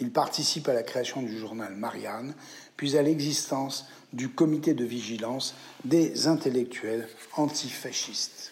[0.01, 2.33] Il participe à la création du journal Marianne,
[2.75, 5.53] puis à l'existence du comité de vigilance
[5.85, 8.51] des intellectuels antifascistes.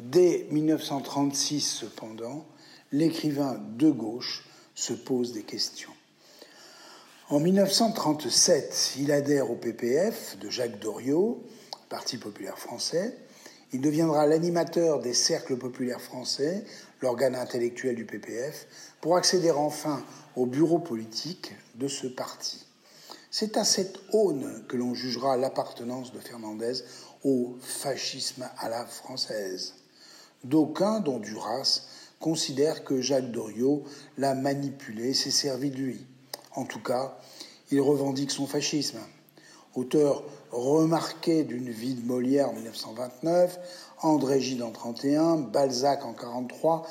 [0.00, 2.44] Dès 1936, cependant,
[2.90, 4.44] l'écrivain de gauche
[4.74, 5.92] se pose des questions.
[7.28, 11.42] En 1937, il adhère au PPF de Jacques Doriot,
[11.88, 13.16] Parti populaire français.
[13.72, 16.64] Il deviendra l'animateur des cercles populaires français,
[17.00, 18.66] l'organe intellectuel du PPF,
[19.00, 20.02] pour accéder enfin
[20.36, 22.66] au bureau politique de ce parti.
[23.30, 26.84] C'est à cette aune que l'on jugera l'appartenance de Fernandez
[27.24, 29.74] au fascisme à la française.
[30.44, 31.82] D'aucuns, dont Duras,
[32.20, 33.82] considèrent que Jacques Doriot
[34.18, 36.06] l'a manipulé, s'est servi de lui.
[36.54, 37.18] En tout cas,
[37.70, 39.00] il revendique son fascisme.
[39.74, 40.22] Auteur
[40.54, 43.58] remarqué d'une vie de Molière en 1929,
[44.02, 46.86] André Gide en 1931, Balzac en 1943,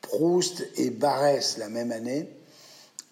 [0.00, 2.28] Proust et Barès la même année,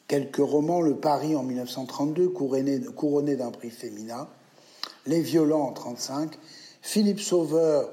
[0.09, 4.29] quelques romans, Le Paris en 1932, couronné, d'un prix Femina,
[5.07, 6.39] Les Violents en 1935,
[6.81, 7.91] Philippe Sauveur,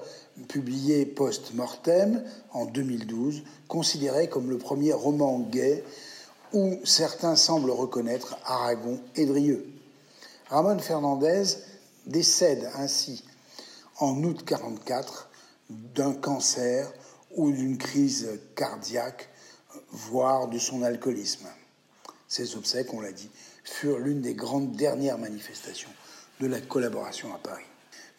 [0.47, 2.23] publié post-mortem
[2.53, 5.83] en 2012, considéré comme le premier roman gay
[6.53, 9.65] où certains semblent reconnaître Aragon et Drieux.
[10.49, 11.43] Ramon Fernandez
[12.05, 13.23] décède ainsi
[13.99, 15.29] en août 1944
[15.69, 16.91] d'un cancer
[17.35, 19.29] ou d'une crise cardiaque,
[19.91, 21.47] voire de son alcoolisme.
[22.27, 23.29] Ces obsèques, on l'a dit,
[23.63, 25.89] furent l'une des grandes dernières manifestations
[26.39, 27.65] de la collaboration à Paris.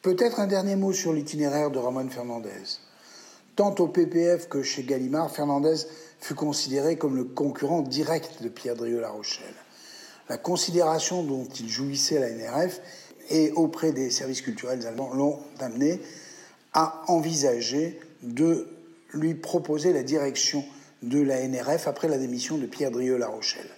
[0.03, 2.79] Peut-être un dernier mot sur l'itinéraire de Ramon Fernandez.
[3.55, 5.77] Tant au PPF que chez Gallimard, Fernandez
[6.21, 9.55] fut considéré comme le concurrent direct de Pierre Drieux-La Rochelle.
[10.29, 12.81] La considération dont il jouissait à la NRF
[13.31, 16.01] et auprès des services culturels allemands l'ont amené
[16.73, 18.67] à envisager de
[19.13, 20.65] lui proposer la direction
[21.03, 23.69] de la NRF après la démission de Pierre Drieux-La Rochelle.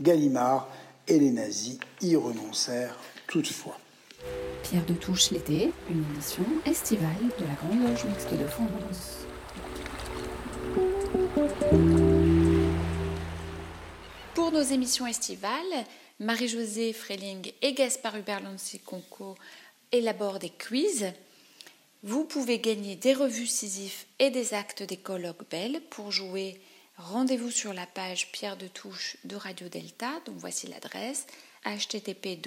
[0.00, 0.68] Gallimard
[1.08, 3.76] et les nazis y renoncèrent toutefois.
[4.62, 7.08] Pierre de Touche l'été, une émission estivale
[7.38, 9.26] de la Grande Loge Mixte de France.
[14.34, 15.84] Pour nos émissions estivales,
[16.20, 18.42] Marie-Josée Freling et Gaspard Hubert
[18.84, 19.36] Conco
[19.92, 21.12] élaborent des quiz.
[22.02, 25.80] Vous pouvez gagner des revues Sisyphe et des actes des colloques Belles.
[25.90, 26.60] Pour jouer,
[26.96, 30.10] rendez-vous sur la page Pierre de Touche de Radio Delta.
[30.26, 31.26] Donc voici l'adresse
[31.64, 32.40] http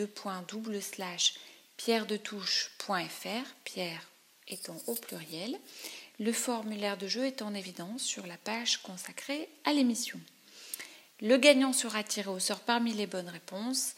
[1.77, 4.10] pierredetouche.fr, pierre
[4.49, 5.57] étant au pluriel.
[6.19, 10.19] Le formulaire de jeu est en évidence sur la page consacrée à l'émission.
[11.21, 13.93] Le gagnant sera tiré au sort parmi les bonnes réponses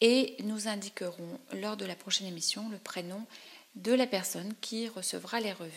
[0.00, 3.24] et nous indiquerons lors de la prochaine émission le prénom
[3.76, 5.70] de la personne qui recevra les revues.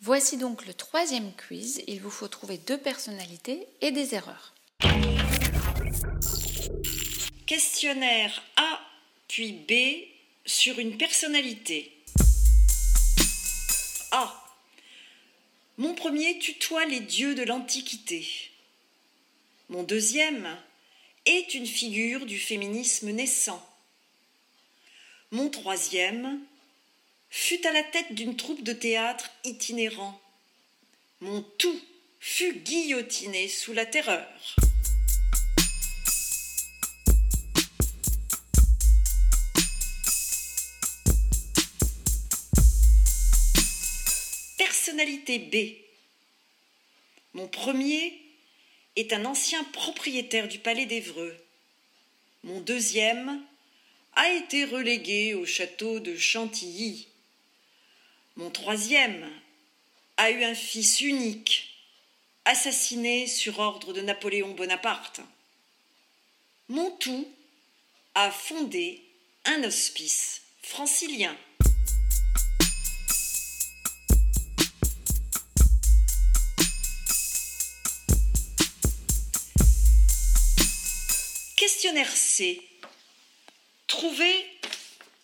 [0.00, 1.82] Voici donc le troisième quiz.
[1.88, 4.54] Il vous faut trouver deux personnalités et des erreurs.
[7.44, 8.80] Questionnaire A
[9.28, 9.72] puis B
[10.46, 11.92] sur une personnalité.
[14.12, 14.42] A.
[15.76, 18.26] Mon premier tutoie les dieux de l'Antiquité.
[19.68, 20.56] Mon deuxième
[21.24, 23.60] est une figure du féminisme naissant.
[25.32, 26.40] Mon troisième
[27.30, 30.20] fut à la tête d'une troupe de théâtre itinérant.
[31.20, 31.80] Mon tout
[32.20, 34.28] fut guillotiné sous la terreur.
[44.58, 45.74] Personnalité B.
[47.34, 48.25] Mon premier
[48.96, 51.36] est un ancien propriétaire du palais d'Evreux.
[52.44, 53.42] Mon deuxième
[54.14, 57.08] a été relégué au château de Chantilly.
[58.36, 59.30] Mon troisième
[60.16, 61.74] a eu un fils unique,
[62.44, 65.20] assassiné sur ordre de Napoléon Bonaparte.
[66.68, 67.28] Mon tout
[68.14, 69.02] a fondé
[69.44, 71.36] un hospice francilien.
[82.14, 82.60] C.
[83.86, 84.46] Trouvez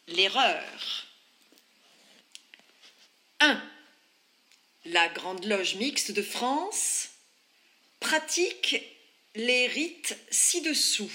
[0.06, 1.06] l'erreur.
[3.40, 3.62] 1.
[4.86, 7.08] La Grande Loge mixte de France
[7.98, 8.76] pratique
[9.34, 11.12] les rites ci-dessous.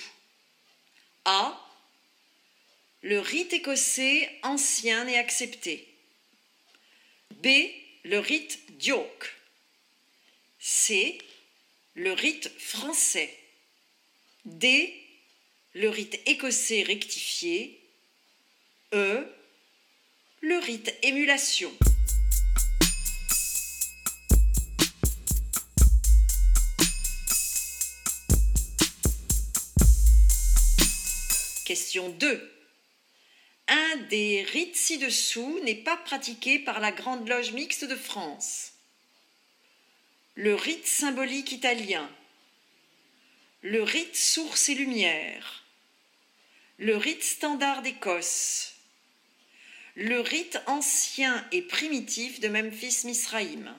[1.23, 1.57] A.
[3.01, 5.87] Le rite écossais ancien et accepté.
[7.41, 7.47] B.
[8.03, 9.33] Le rite d'York.
[10.59, 11.17] C.
[11.95, 13.33] Le rite français.
[14.45, 15.06] D.
[15.79, 17.79] Le rite écossais rectifié.
[18.95, 19.31] E.
[20.41, 21.71] Le rite émulation.
[31.63, 32.51] Question 2.
[33.67, 38.71] Un des rites ci-dessous n'est pas pratiqué par la Grande Loge mixte de France.
[40.33, 42.09] Le rite symbolique italien.
[43.61, 45.65] Le rite source et lumière.
[46.79, 48.75] Le rite standard d'Écosse.
[49.95, 53.73] Le rite ancien et primitif de Memphis-Misraïm.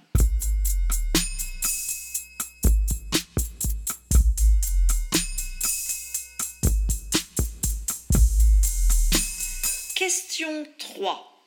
[9.95, 11.47] Question 3.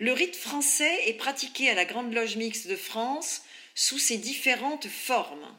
[0.00, 3.40] Le rite français est pratiqué à la Grande Loge mixte de France
[3.74, 5.56] sous ses différentes formes.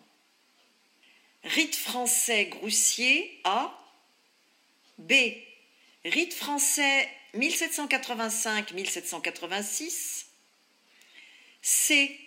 [1.44, 3.82] Rite français groussier A.
[4.98, 5.14] B.
[6.04, 10.26] Rite français 1785-1786.
[11.62, 12.20] C.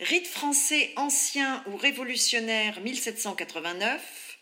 [0.00, 4.38] Rite français ancien ou révolutionnaire 1789.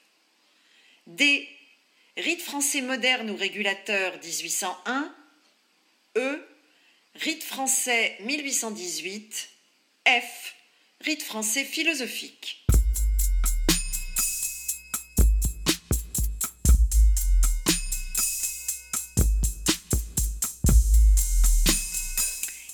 [1.07, 1.49] D.
[2.17, 5.15] Rite français moderne ou régulateur 1801.
[6.17, 6.47] E.
[7.17, 9.51] Rite français 1818.
[10.07, 10.55] F.
[11.01, 12.62] Rite français philosophique.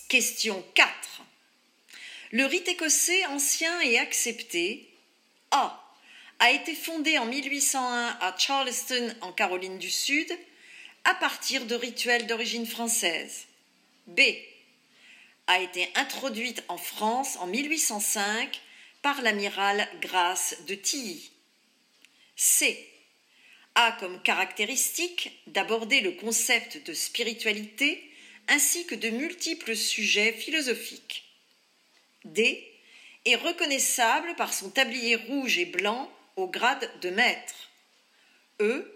[0.08, 1.20] Question 4.
[2.32, 4.88] Le rite écossais ancien et accepté
[5.50, 5.84] A
[6.38, 10.32] a été fondé en 1801 à Charleston, en Caroline du Sud,
[11.04, 13.44] à partir de rituels d'origine française.
[14.06, 14.20] B.
[15.46, 18.62] A été introduite en France en 1805
[19.02, 21.30] par l'amiral Grace de Tilly.
[22.34, 22.88] C.
[23.74, 28.07] A comme caractéristique d'aborder le concept de spiritualité
[28.48, 31.24] ainsi que de multiples sujets philosophiques.
[32.24, 32.64] D.
[33.24, 37.70] Est reconnaissable par son tablier rouge et blanc au grade de maître.
[38.60, 38.94] E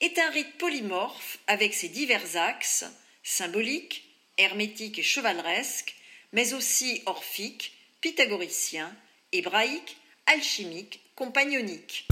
[0.00, 2.84] est un rite polymorphe avec ses divers axes,
[3.22, 4.04] symboliques,
[4.38, 5.94] hermétiques et chevaleresques,
[6.32, 8.94] mais aussi orphiques, pythagoriciens,
[9.32, 12.06] hébraïques, alchimiques, compagnoniques.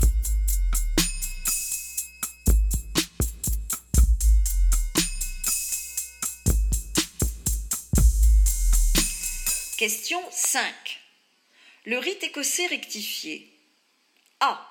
[9.77, 10.73] Question 5.
[11.85, 13.47] Le rite écossais rectifié
[14.41, 14.67] a.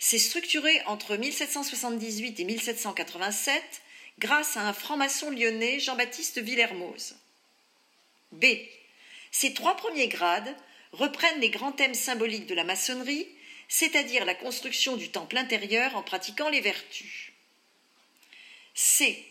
[0.00, 3.62] S'est structuré entre 1778 et 1787
[4.18, 7.14] grâce à un franc-maçon lyonnais Jean-Baptiste Villermoz.
[8.32, 8.46] B.
[9.30, 10.56] Ces trois premiers grades
[10.90, 13.28] reprennent les grands thèmes symboliques de la maçonnerie,
[13.68, 17.30] c'est-à-dire la construction du temple intérieur en pratiquant les vertus.
[18.74, 19.24] C.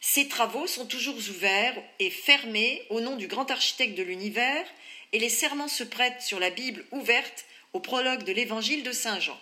[0.00, 4.66] Ces travaux sont toujours ouverts et fermés au nom du grand architecte de l'univers
[5.12, 7.44] et les serments se prêtent sur la Bible ouverte
[7.74, 9.38] au prologue de l'évangile de Saint Jean.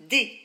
[0.00, 0.40] D.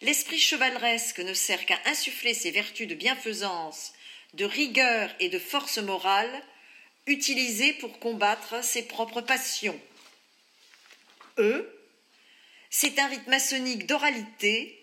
[0.00, 3.92] L'esprit chevaleresque ne sert qu'à insuffler ses vertus de bienfaisance,
[4.34, 6.42] de rigueur et de force morale,
[7.06, 9.78] utilisées pour combattre ses propres passions.
[11.38, 11.68] E.
[12.70, 14.79] C'est un rite maçonnique d'oralité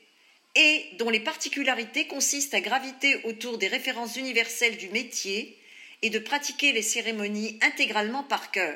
[0.60, 5.55] et dont les particularités consistent à graviter autour des références universelles du métier
[6.01, 8.76] et de pratiquer les cérémonies intégralement par cœur.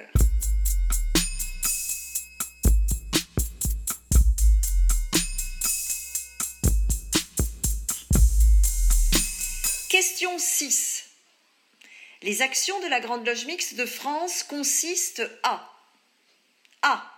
[9.89, 11.05] Question 6.
[12.21, 15.67] Les actions de la Grande Loge mixte de France consistent à
[16.83, 17.11] A.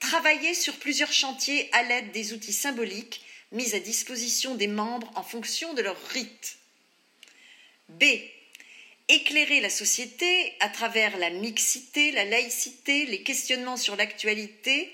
[0.00, 5.22] Travailler sur plusieurs chantiers à l'aide des outils symboliques mis à disposition des membres en
[5.22, 6.58] fonction de leur rite.
[7.88, 8.04] B.
[9.08, 14.92] Éclairer la société à travers la mixité, la laïcité, les questionnements sur l'actualité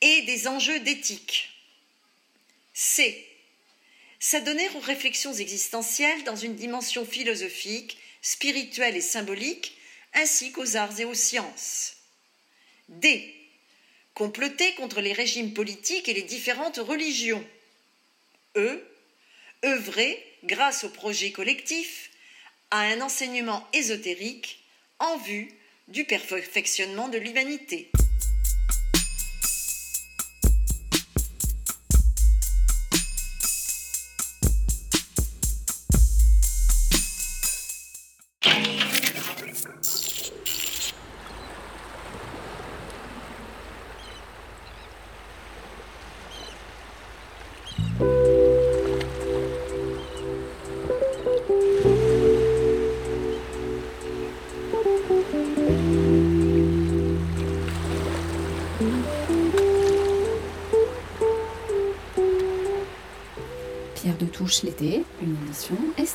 [0.00, 1.50] et des enjeux d'éthique.
[2.72, 3.26] C
[4.20, 9.76] s'adonner aux réflexions existentielles dans une dimension philosophique, spirituelle et symbolique,
[10.12, 11.96] ainsi qu'aux arts et aux sciences.
[12.88, 13.34] D.
[14.14, 17.44] comploter contre les régimes politiques et les différentes religions.
[18.56, 18.84] Eux,
[19.64, 22.10] œuvrer, grâce au projet collectif,
[22.70, 24.64] à un enseignement ésotérique
[24.98, 25.48] en vue
[25.88, 27.90] du perfectionnement de l'humanité.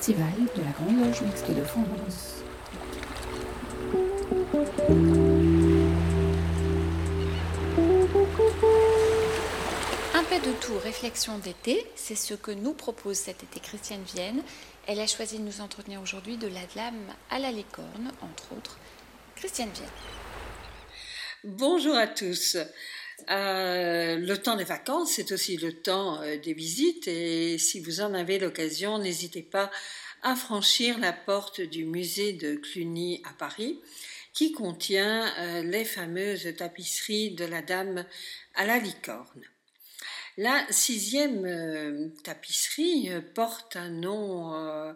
[0.08, 2.44] Estivale de la Grande Loge Mixte de France.
[10.14, 14.44] Un peu de tout, réflexion d'été, c'est ce que nous propose cet été Christiane Vienne.
[14.86, 17.02] Elle a choisi de nous entretenir aujourd'hui de la dame
[17.32, 18.78] à la licorne, entre autres.
[19.36, 19.90] Christiane Vienne.
[21.46, 22.58] Bonjour à tous.
[23.30, 28.02] Euh, le temps des vacances, c'est aussi le temps euh, des visites et si vous
[28.02, 29.72] en avez l'occasion, n'hésitez pas
[30.22, 33.80] à franchir la porte du musée de Cluny à Paris
[34.34, 38.06] qui contient euh, les fameuses tapisseries de la Dame
[38.54, 39.44] à la licorne.
[40.38, 44.94] La sixième tapisserie porte un nom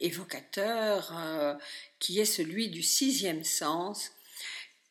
[0.00, 1.58] évocateur
[1.98, 4.12] qui est celui du sixième sens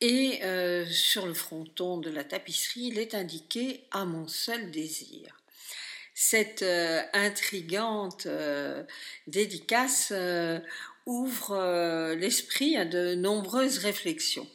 [0.02, 5.42] et euh, sur le fronton de la tapisserie, il est indiqué à mon seul désir.
[6.14, 8.84] Cette euh, intrigante euh,
[9.28, 10.14] dédicace
[11.06, 14.48] ouvre l'esprit à de nombreuses réflexions.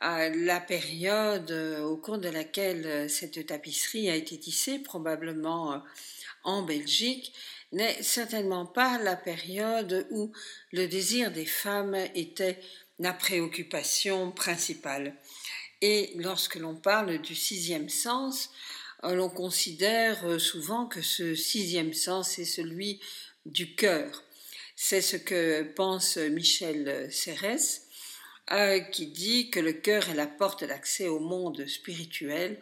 [0.00, 5.82] La période au cours de laquelle cette tapisserie a été tissée, probablement
[6.44, 7.32] en Belgique,
[7.72, 10.32] n'est certainement pas la période où
[10.72, 12.58] le désir des femmes était
[12.98, 15.14] la préoccupation principale.
[15.82, 18.50] Et lorsque l'on parle du sixième sens,
[19.04, 23.00] euh, l'on considère euh, souvent que ce sixième sens est celui
[23.44, 24.24] du cœur.
[24.74, 27.80] C'est ce que pense Michel Serres,
[28.52, 32.58] euh, qui dit que le cœur est la porte d'accès au monde spirituel,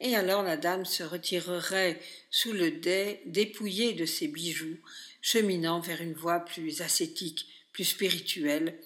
[0.00, 4.78] et alors la dame se retirerait sous le dais, dépouillée de ses bijoux,
[5.22, 8.78] cheminant vers une voie plus ascétique, plus spirituelle,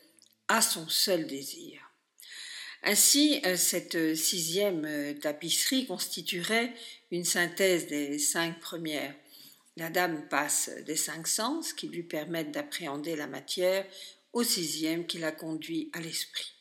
[0.49, 1.80] à son seul désir.
[2.82, 6.72] Ainsi, euh, cette sixième euh, tapisserie constituerait
[7.11, 9.14] une synthèse des cinq premières.
[9.76, 13.86] La dame passe des cinq sens qui lui permettent d'appréhender la matière
[14.32, 16.53] au sixième qui la conduit à l'esprit.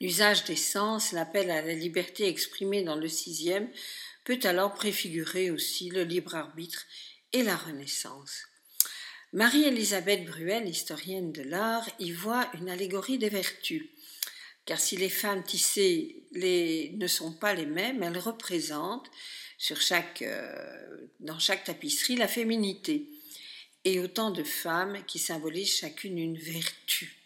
[0.00, 3.70] L'usage des sens, l'appel à la liberté exprimée dans le sixième,
[4.24, 6.84] peut alors préfigurer aussi le libre arbitre
[7.32, 8.42] et la renaissance.
[9.34, 13.84] Marie-Elisabeth Bruel, historienne de l'art, y voit une allégorie des vertus.
[14.64, 19.10] Car si les femmes tissées ne sont pas les mêmes, elles représentent
[19.58, 23.08] sur chaque, euh, dans chaque tapisserie la féminité
[23.82, 27.16] et autant de femmes qui symbolisent chacune une vertu.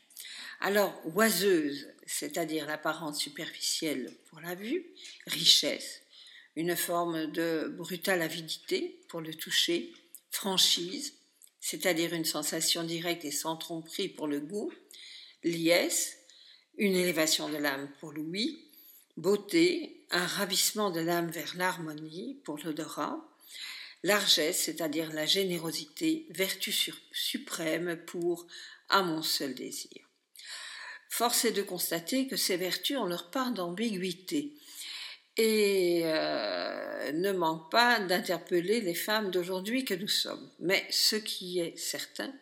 [0.61, 4.87] Alors, oiseuse, c'est-à-dire l'apparence superficielle pour la vue,
[5.27, 6.01] richesse,
[6.57, 9.93] une forme de brutale avidité pour le toucher,
[10.31, 11.13] franchise,
[11.61, 14.73] c'est-à-dire une sensation directe et sans tromperie pour le goût,
[15.45, 16.19] liesse,
[16.77, 18.65] une élévation de l'âme pour l'ouïe,
[19.17, 23.21] beauté, un ravissement de l'âme vers l'harmonie pour l'odorat,
[24.03, 26.73] largesse, c'est-à-dire la générosité, vertu
[27.13, 28.47] suprême pour
[28.89, 30.09] à mon seul désir.
[31.09, 34.55] Force est de constater que ces vertus ont leur part d'ambiguïté
[35.39, 40.51] et euh, ne manque pas d'interpeller les femmes d'aujourd'hui que nous sommes.
[40.59, 42.33] Mais ce qui est certain,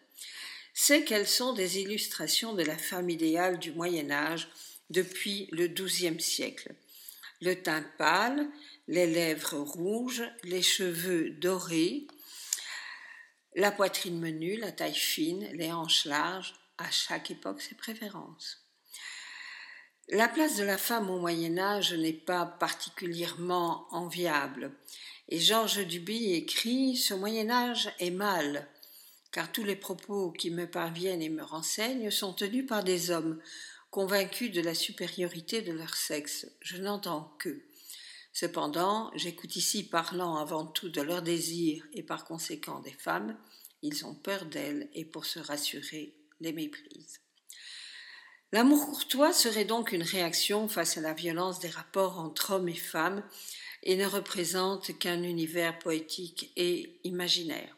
[0.73, 4.49] c'est qu'elles sont des illustrations de la femme idéale du Moyen Âge
[4.91, 6.75] depuis le XIIe siècle.
[7.43, 8.49] Le teint pâle,
[8.89, 12.07] les lèvres rouges, les cheveux dorés,
[13.55, 18.66] la poitrine menue, la taille fine, les hanches larges, à chaque époque ses préférences.
[20.11, 24.71] La place de la femme au Moyen Âge n'est pas particulièrement enviable,
[25.29, 28.69] et Georges Duby écrit Ce Moyen Âge est mal,
[29.33, 33.41] car tous les propos qui me parviennent et me renseignent sont tenus par des hommes,
[33.91, 36.47] convaincus de la supériorité de leur sexe.
[36.61, 37.67] Je n'entends qu'eux.
[38.33, 43.37] Cependant, j'écoute ici parlant avant tout de leurs désirs et par conséquent des femmes,
[43.83, 47.26] ils ont peur d'elles et pour se rassurer les méprisent.
[48.53, 52.75] L'amour courtois serait donc une réaction face à la violence des rapports entre hommes et
[52.75, 53.25] femmes
[53.83, 57.77] et ne représente qu'un univers poétique et imaginaire.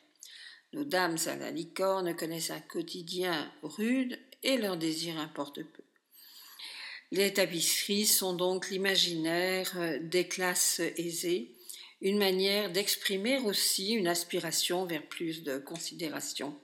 [0.75, 5.83] Nos dames à la licorne connaissent un quotidien rude et leur désir importe peu.
[7.11, 11.57] Les tapisseries sont donc l'imaginaire des classes aisées,
[12.03, 16.55] une manière d'exprimer aussi une aspiration vers plus de considération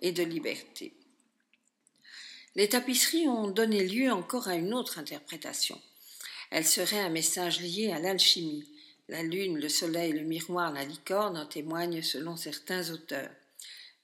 [0.00, 0.94] et de liberté.
[2.56, 5.80] Les tapisseries ont donné lieu encore à une autre interprétation.
[6.50, 8.66] Elle serait un message lié à l'alchimie.
[9.08, 13.30] La lune, le soleil, le miroir, la licorne en témoignent selon certains auteurs.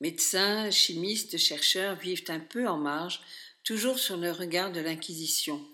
[0.01, 3.21] Médecins, chimistes, chercheurs vivent un peu en marge,
[3.65, 5.65] toujours sur le regard de l'Inquisition.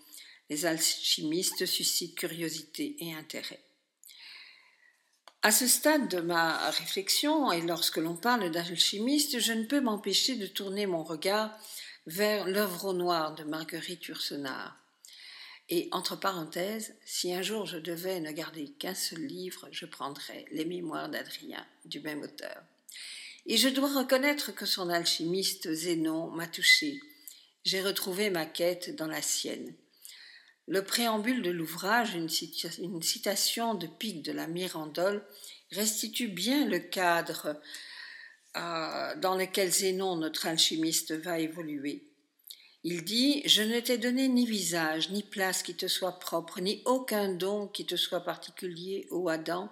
[0.48, 3.60] Les alchimistes suscitent curiosité et intérêt.
[5.42, 10.36] À ce stade de ma réflexion, et lorsque l'on parle d'alchimiste, je ne peux m'empêcher
[10.36, 11.50] de tourner mon regard
[12.06, 14.78] vers l'œuvre au noir de Marguerite Yourcenar.
[15.68, 20.44] Et entre parenthèses, si un jour je devais ne garder qu'un seul livre, je prendrais
[20.50, 22.62] Les Mémoires d'Adrien, du même auteur.
[23.46, 27.00] Et je dois reconnaître que son alchimiste Zénon m'a touché.
[27.64, 29.74] J'ai retrouvé ma quête dans la sienne.
[30.68, 35.24] Le préambule de l'ouvrage, une, citation de Pic de la Mirandole,
[35.70, 37.60] restitue bien le cadre
[38.56, 42.08] euh, dans lequel Zénon, notre alchimiste, va évoluer.
[42.84, 46.82] Il dit Je ne t'ai donné ni visage, ni place qui te soit propre, ni
[46.84, 49.70] aucun don qui te soit particulier, ô Adam,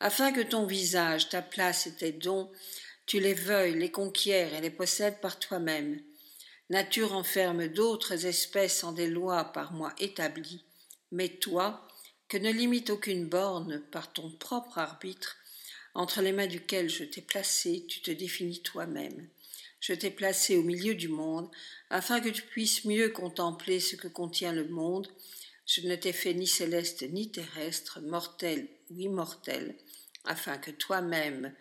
[0.00, 2.50] afin que ton visage, ta place et tes dons,
[3.06, 6.00] tu les veuilles, les conquières et les possèdes par toi-même.
[6.70, 10.64] Nature enferme d'autres espèces en des lois par moi établies,
[11.10, 11.88] mais toi,
[12.28, 15.36] que ne limite aucune borne par ton propre arbitre,
[15.98, 19.28] entre les mains duquel je t'ai placé, tu te définis toi-même.
[19.80, 21.50] Je t'ai placé au milieu du monde,
[21.90, 25.08] afin que tu puisses mieux contempler ce que contient le monde.
[25.66, 29.76] Je ne t'ai fait ni céleste ni terrestre, mortel ou immortel,
[30.22, 31.52] afin que toi-même,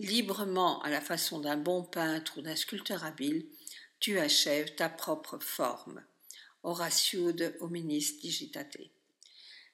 [0.00, 3.44] librement à la façon d'un bon peintre ou d'un sculpteur habile,
[4.00, 6.02] tu achèves ta propre forme.
[6.62, 8.78] Horatio de Hominis Digitate.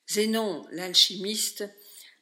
[0.08, 1.64] Zénon, l'alchimiste,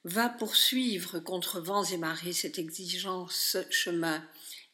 [0.04, 4.24] va poursuivre contre vents et marées cet exigence chemin.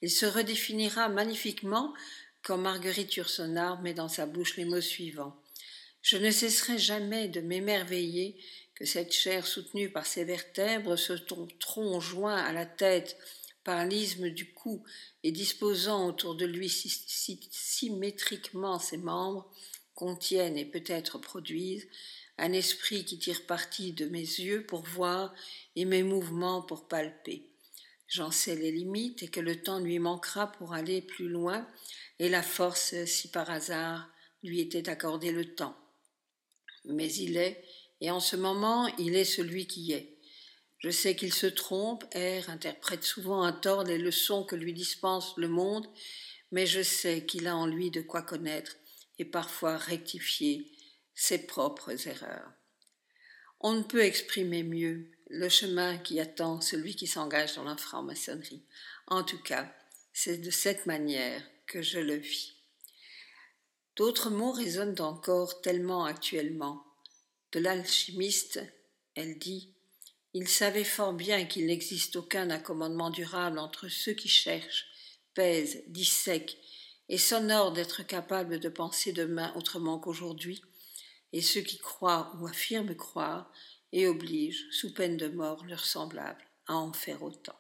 [0.03, 1.95] Il se redéfinira magnifiquement
[2.43, 5.41] quand Marguerite Yourcenar met dans sa bouche les mots suivants.
[6.03, 8.37] Je ne cesserai jamais de m'émerveiller
[8.75, 13.16] que cette chair soutenue par ses vertèbres, ce tronc joint à la tête
[13.62, 14.85] par l'isthme du cou
[15.22, 19.51] et disposant autour de lui symétriquement ses membres,
[19.95, 21.89] contiennent et peut-être produisent
[22.39, 25.32] un esprit qui tire parti de mes yeux pour voir
[25.76, 27.49] et mes mouvements pour palper.
[28.09, 31.66] J'en sais les limites et que le temps lui manquera pour aller plus loin,
[32.18, 34.09] et la force, si par hasard
[34.43, 35.76] lui était accordé le temps.
[36.85, 37.64] Mais il est,
[38.01, 40.14] et en ce moment il est celui qui est.
[40.78, 45.35] Je sais qu'il se trompe, erre, interprète souvent à tort les leçons que lui dispense
[45.39, 45.89] le monde,
[46.53, 48.76] mais je sais qu'il a en lui de quoi connaître
[49.18, 50.70] et parfois rectifier
[51.15, 52.53] ses propres erreurs.
[53.61, 58.65] On ne peut exprimer mieux le chemin qui attend celui qui s'engage dans la franc-maçonnerie.
[59.07, 59.73] En tout cas,
[60.12, 62.57] c'est de cette manière que je le vis.
[63.97, 66.85] D'autres mots résonnent encore tellement actuellement.
[67.53, 68.61] De l'alchimiste,
[69.15, 69.75] elle dit
[70.37, 74.87] il savait fort bien qu'il n'existe aucun accommodement durable entre ceux qui cherchent,
[75.33, 76.59] pèsent, dissèquent
[77.09, 80.61] et s'honorent d'être capables de penser demain autrement qu'aujourd'hui,
[81.35, 83.53] et ceux qui croient ou affirment croire
[83.93, 87.59] et obligent, sous peine de mort, leurs semblables à en faire autant.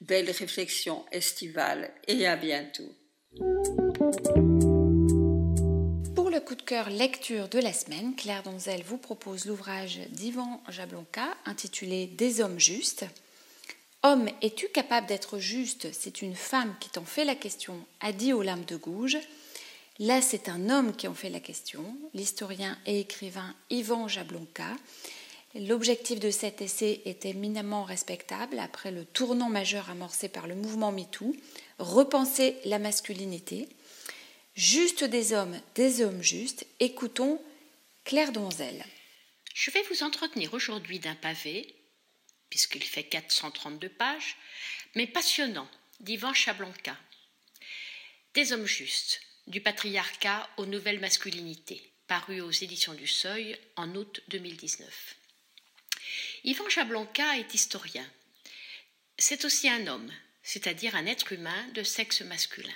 [0.00, 2.94] Belle réflexion estivale et à bientôt
[6.32, 11.28] le coup de cœur lecture de la semaine, Claire Donzel vous propose l'ouvrage d'Ivan Jablonka
[11.44, 13.04] intitulé Des hommes justes.
[14.02, 15.88] Homme, es-tu capable d'être juste?
[15.92, 19.18] C'est une femme qui t'en fait la question, a dit lames de gouge.
[20.02, 24.76] Là, c'est un homme qui en fait la question, l'historien et écrivain Ivan Jablonka.
[25.54, 30.90] L'objectif de cet essai est éminemment respectable après le tournant majeur amorcé par le mouvement
[30.90, 31.36] MeToo,
[31.78, 33.68] repenser la masculinité.
[34.56, 37.40] Juste des hommes, des hommes justes, écoutons
[38.02, 38.84] Claire Donzel.
[39.54, 41.76] Je vais vous entretenir aujourd'hui d'un pavé,
[42.50, 44.36] puisqu'il fait 432 pages,
[44.96, 45.68] mais passionnant,
[46.00, 46.96] d'Ivan Chablanca.
[48.34, 54.22] Des hommes justes, du patriarcat aux nouvelles masculinités, paru aux éditions du Seuil en août
[54.28, 55.16] 2019.
[56.44, 58.08] Yvan Chablanca est historien.
[59.18, 60.12] C'est aussi un homme,
[60.42, 62.74] c'est-à-dire un être humain de sexe masculin.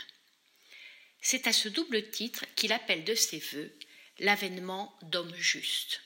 [1.20, 3.72] C'est à ce double titre qu'il appelle de ses voeux
[4.18, 6.00] l'avènement d'hommes justes.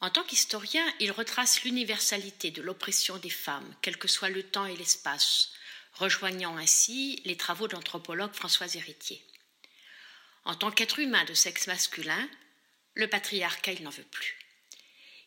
[0.00, 4.66] En tant qu'historien, il retrace l'universalité de l'oppression des femmes, quel que soit le temps
[4.66, 5.52] et l'espace,
[5.94, 9.24] rejoignant ainsi les travaux de l'anthropologue Françoise Héritier.
[10.46, 12.28] En tant qu'être humain de sexe masculin,
[12.94, 14.38] le patriarcat, il n'en veut plus.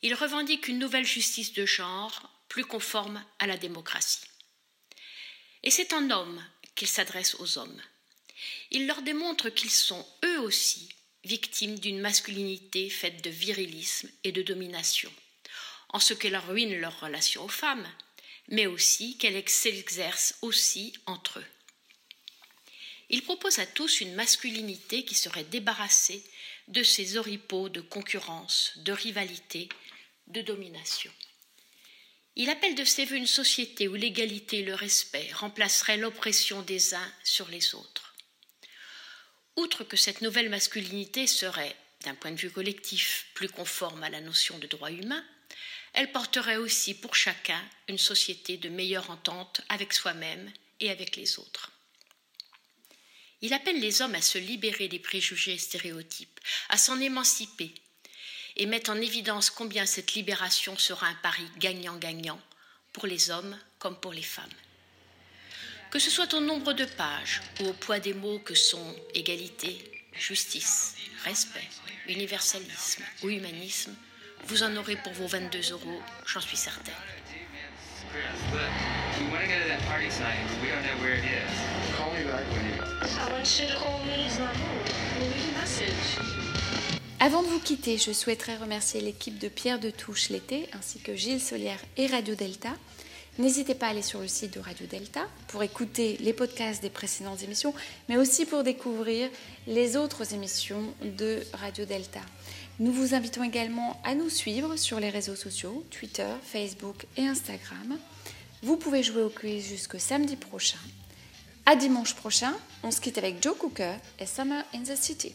[0.01, 4.22] Il revendique une nouvelle justice de genre plus conforme à la démocratie.
[5.63, 6.41] Et c'est en homme
[6.76, 7.82] qu'il s'adresse aux hommes.
[8.72, 10.88] Il leur démontre qu'ils sont eux aussi
[11.26, 15.11] victimes d'une masculinité faite de virilisme et de domination,
[15.89, 17.91] en ce qu'elle ruine leur relation aux femmes,
[18.47, 21.45] mais aussi qu'elle s'exerce aussi entre eux.
[23.10, 26.24] Il propose à tous une masculinité qui serait débarrassée
[26.68, 29.68] de ces oripeaux de concurrence, de rivalité,
[30.28, 31.12] de domination.
[32.36, 36.93] Il appelle de ses voeux une société où l'égalité et le respect remplaceraient l'oppression des
[36.93, 38.16] uns sur les autres.
[39.55, 44.22] Outre que cette nouvelle masculinité serait, d'un point de vue collectif, plus conforme à la
[44.22, 45.26] notion de droit humain,
[45.93, 50.49] elle porterait aussi pour chacun une société de meilleure entente avec soi-même
[50.80, 51.72] et avec les autres.
[53.41, 57.73] Il appelle les hommes à se libérer des préjugés et stéréotypes, à s'en émanciper,
[58.57, 62.39] et met en évidence combien cette libération sera un pari gagnant-gagnant
[62.91, 64.49] pour les hommes comme pour les femmes.
[65.91, 69.77] Que ce soit au nombre de pages ou au poids des mots que sont égalité,
[70.13, 71.67] justice, respect,
[72.07, 73.95] universalisme ou humanisme,
[74.45, 76.93] vous en aurez pour vos 22 euros, j'en suis certaine.
[87.19, 91.15] Avant de vous quitter, je souhaiterais remercier l'équipe de Pierre de Touche l'été, ainsi que
[91.15, 92.69] Gilles Solière et Radio Delta.
[93.39, 96.91] N'hésitez pas à aller sur le site de Radio Delta pour écouter les podcasts des
[96.91, 97.73] précédentes émissions,
[98.09, 99.29] mais aussi pour découvrir
[99.65, 102.21] les autres émissions de Radio Delta.
[102.79, 107.97] Nous vous invitons également à nous suivre sur les réseaux sociaux, Twitter, Facebook et Instagram.
[108.62, 110.78] Vous pouvez jouer au quiz jusque samedi prochain.
[111.66, 112.53] À dimanche prochain,
[112.84, 115.34] on se quitte avec Joe Cooker et Summer in the City.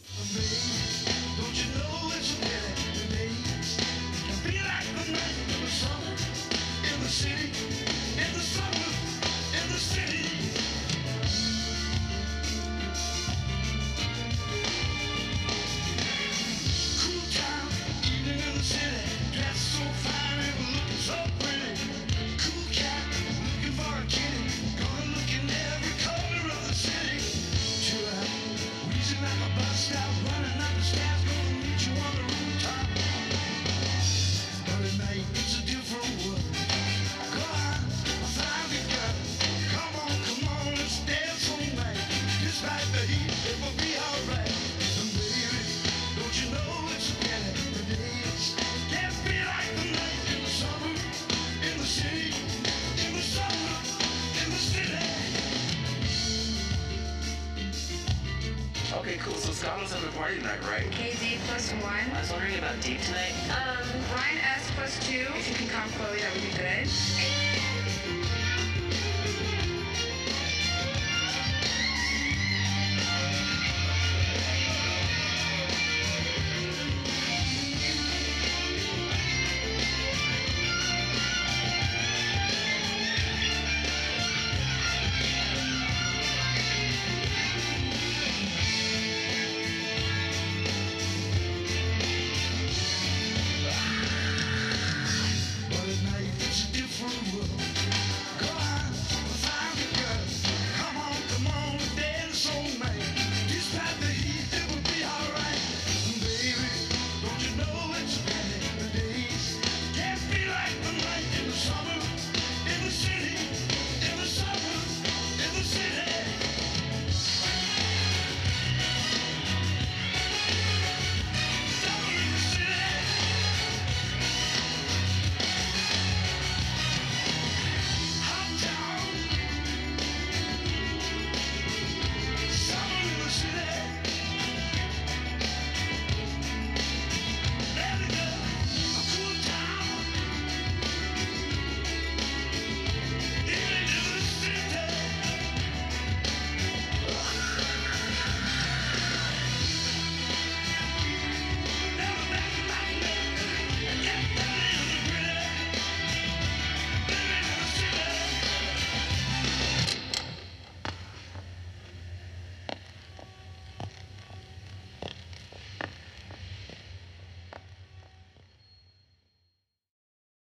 [59.78, 59.86] Cool.
[59.86, 60.90] So having a party tonight, right?
[60.90, 62.04] KZ plus one.
[62.14, 63.34] I was wondering about Dave tonight.
[63.50, 65.26] Um, Ryan S plus two.
[65.34, 67.13] If you can come, Chloe, that would be good.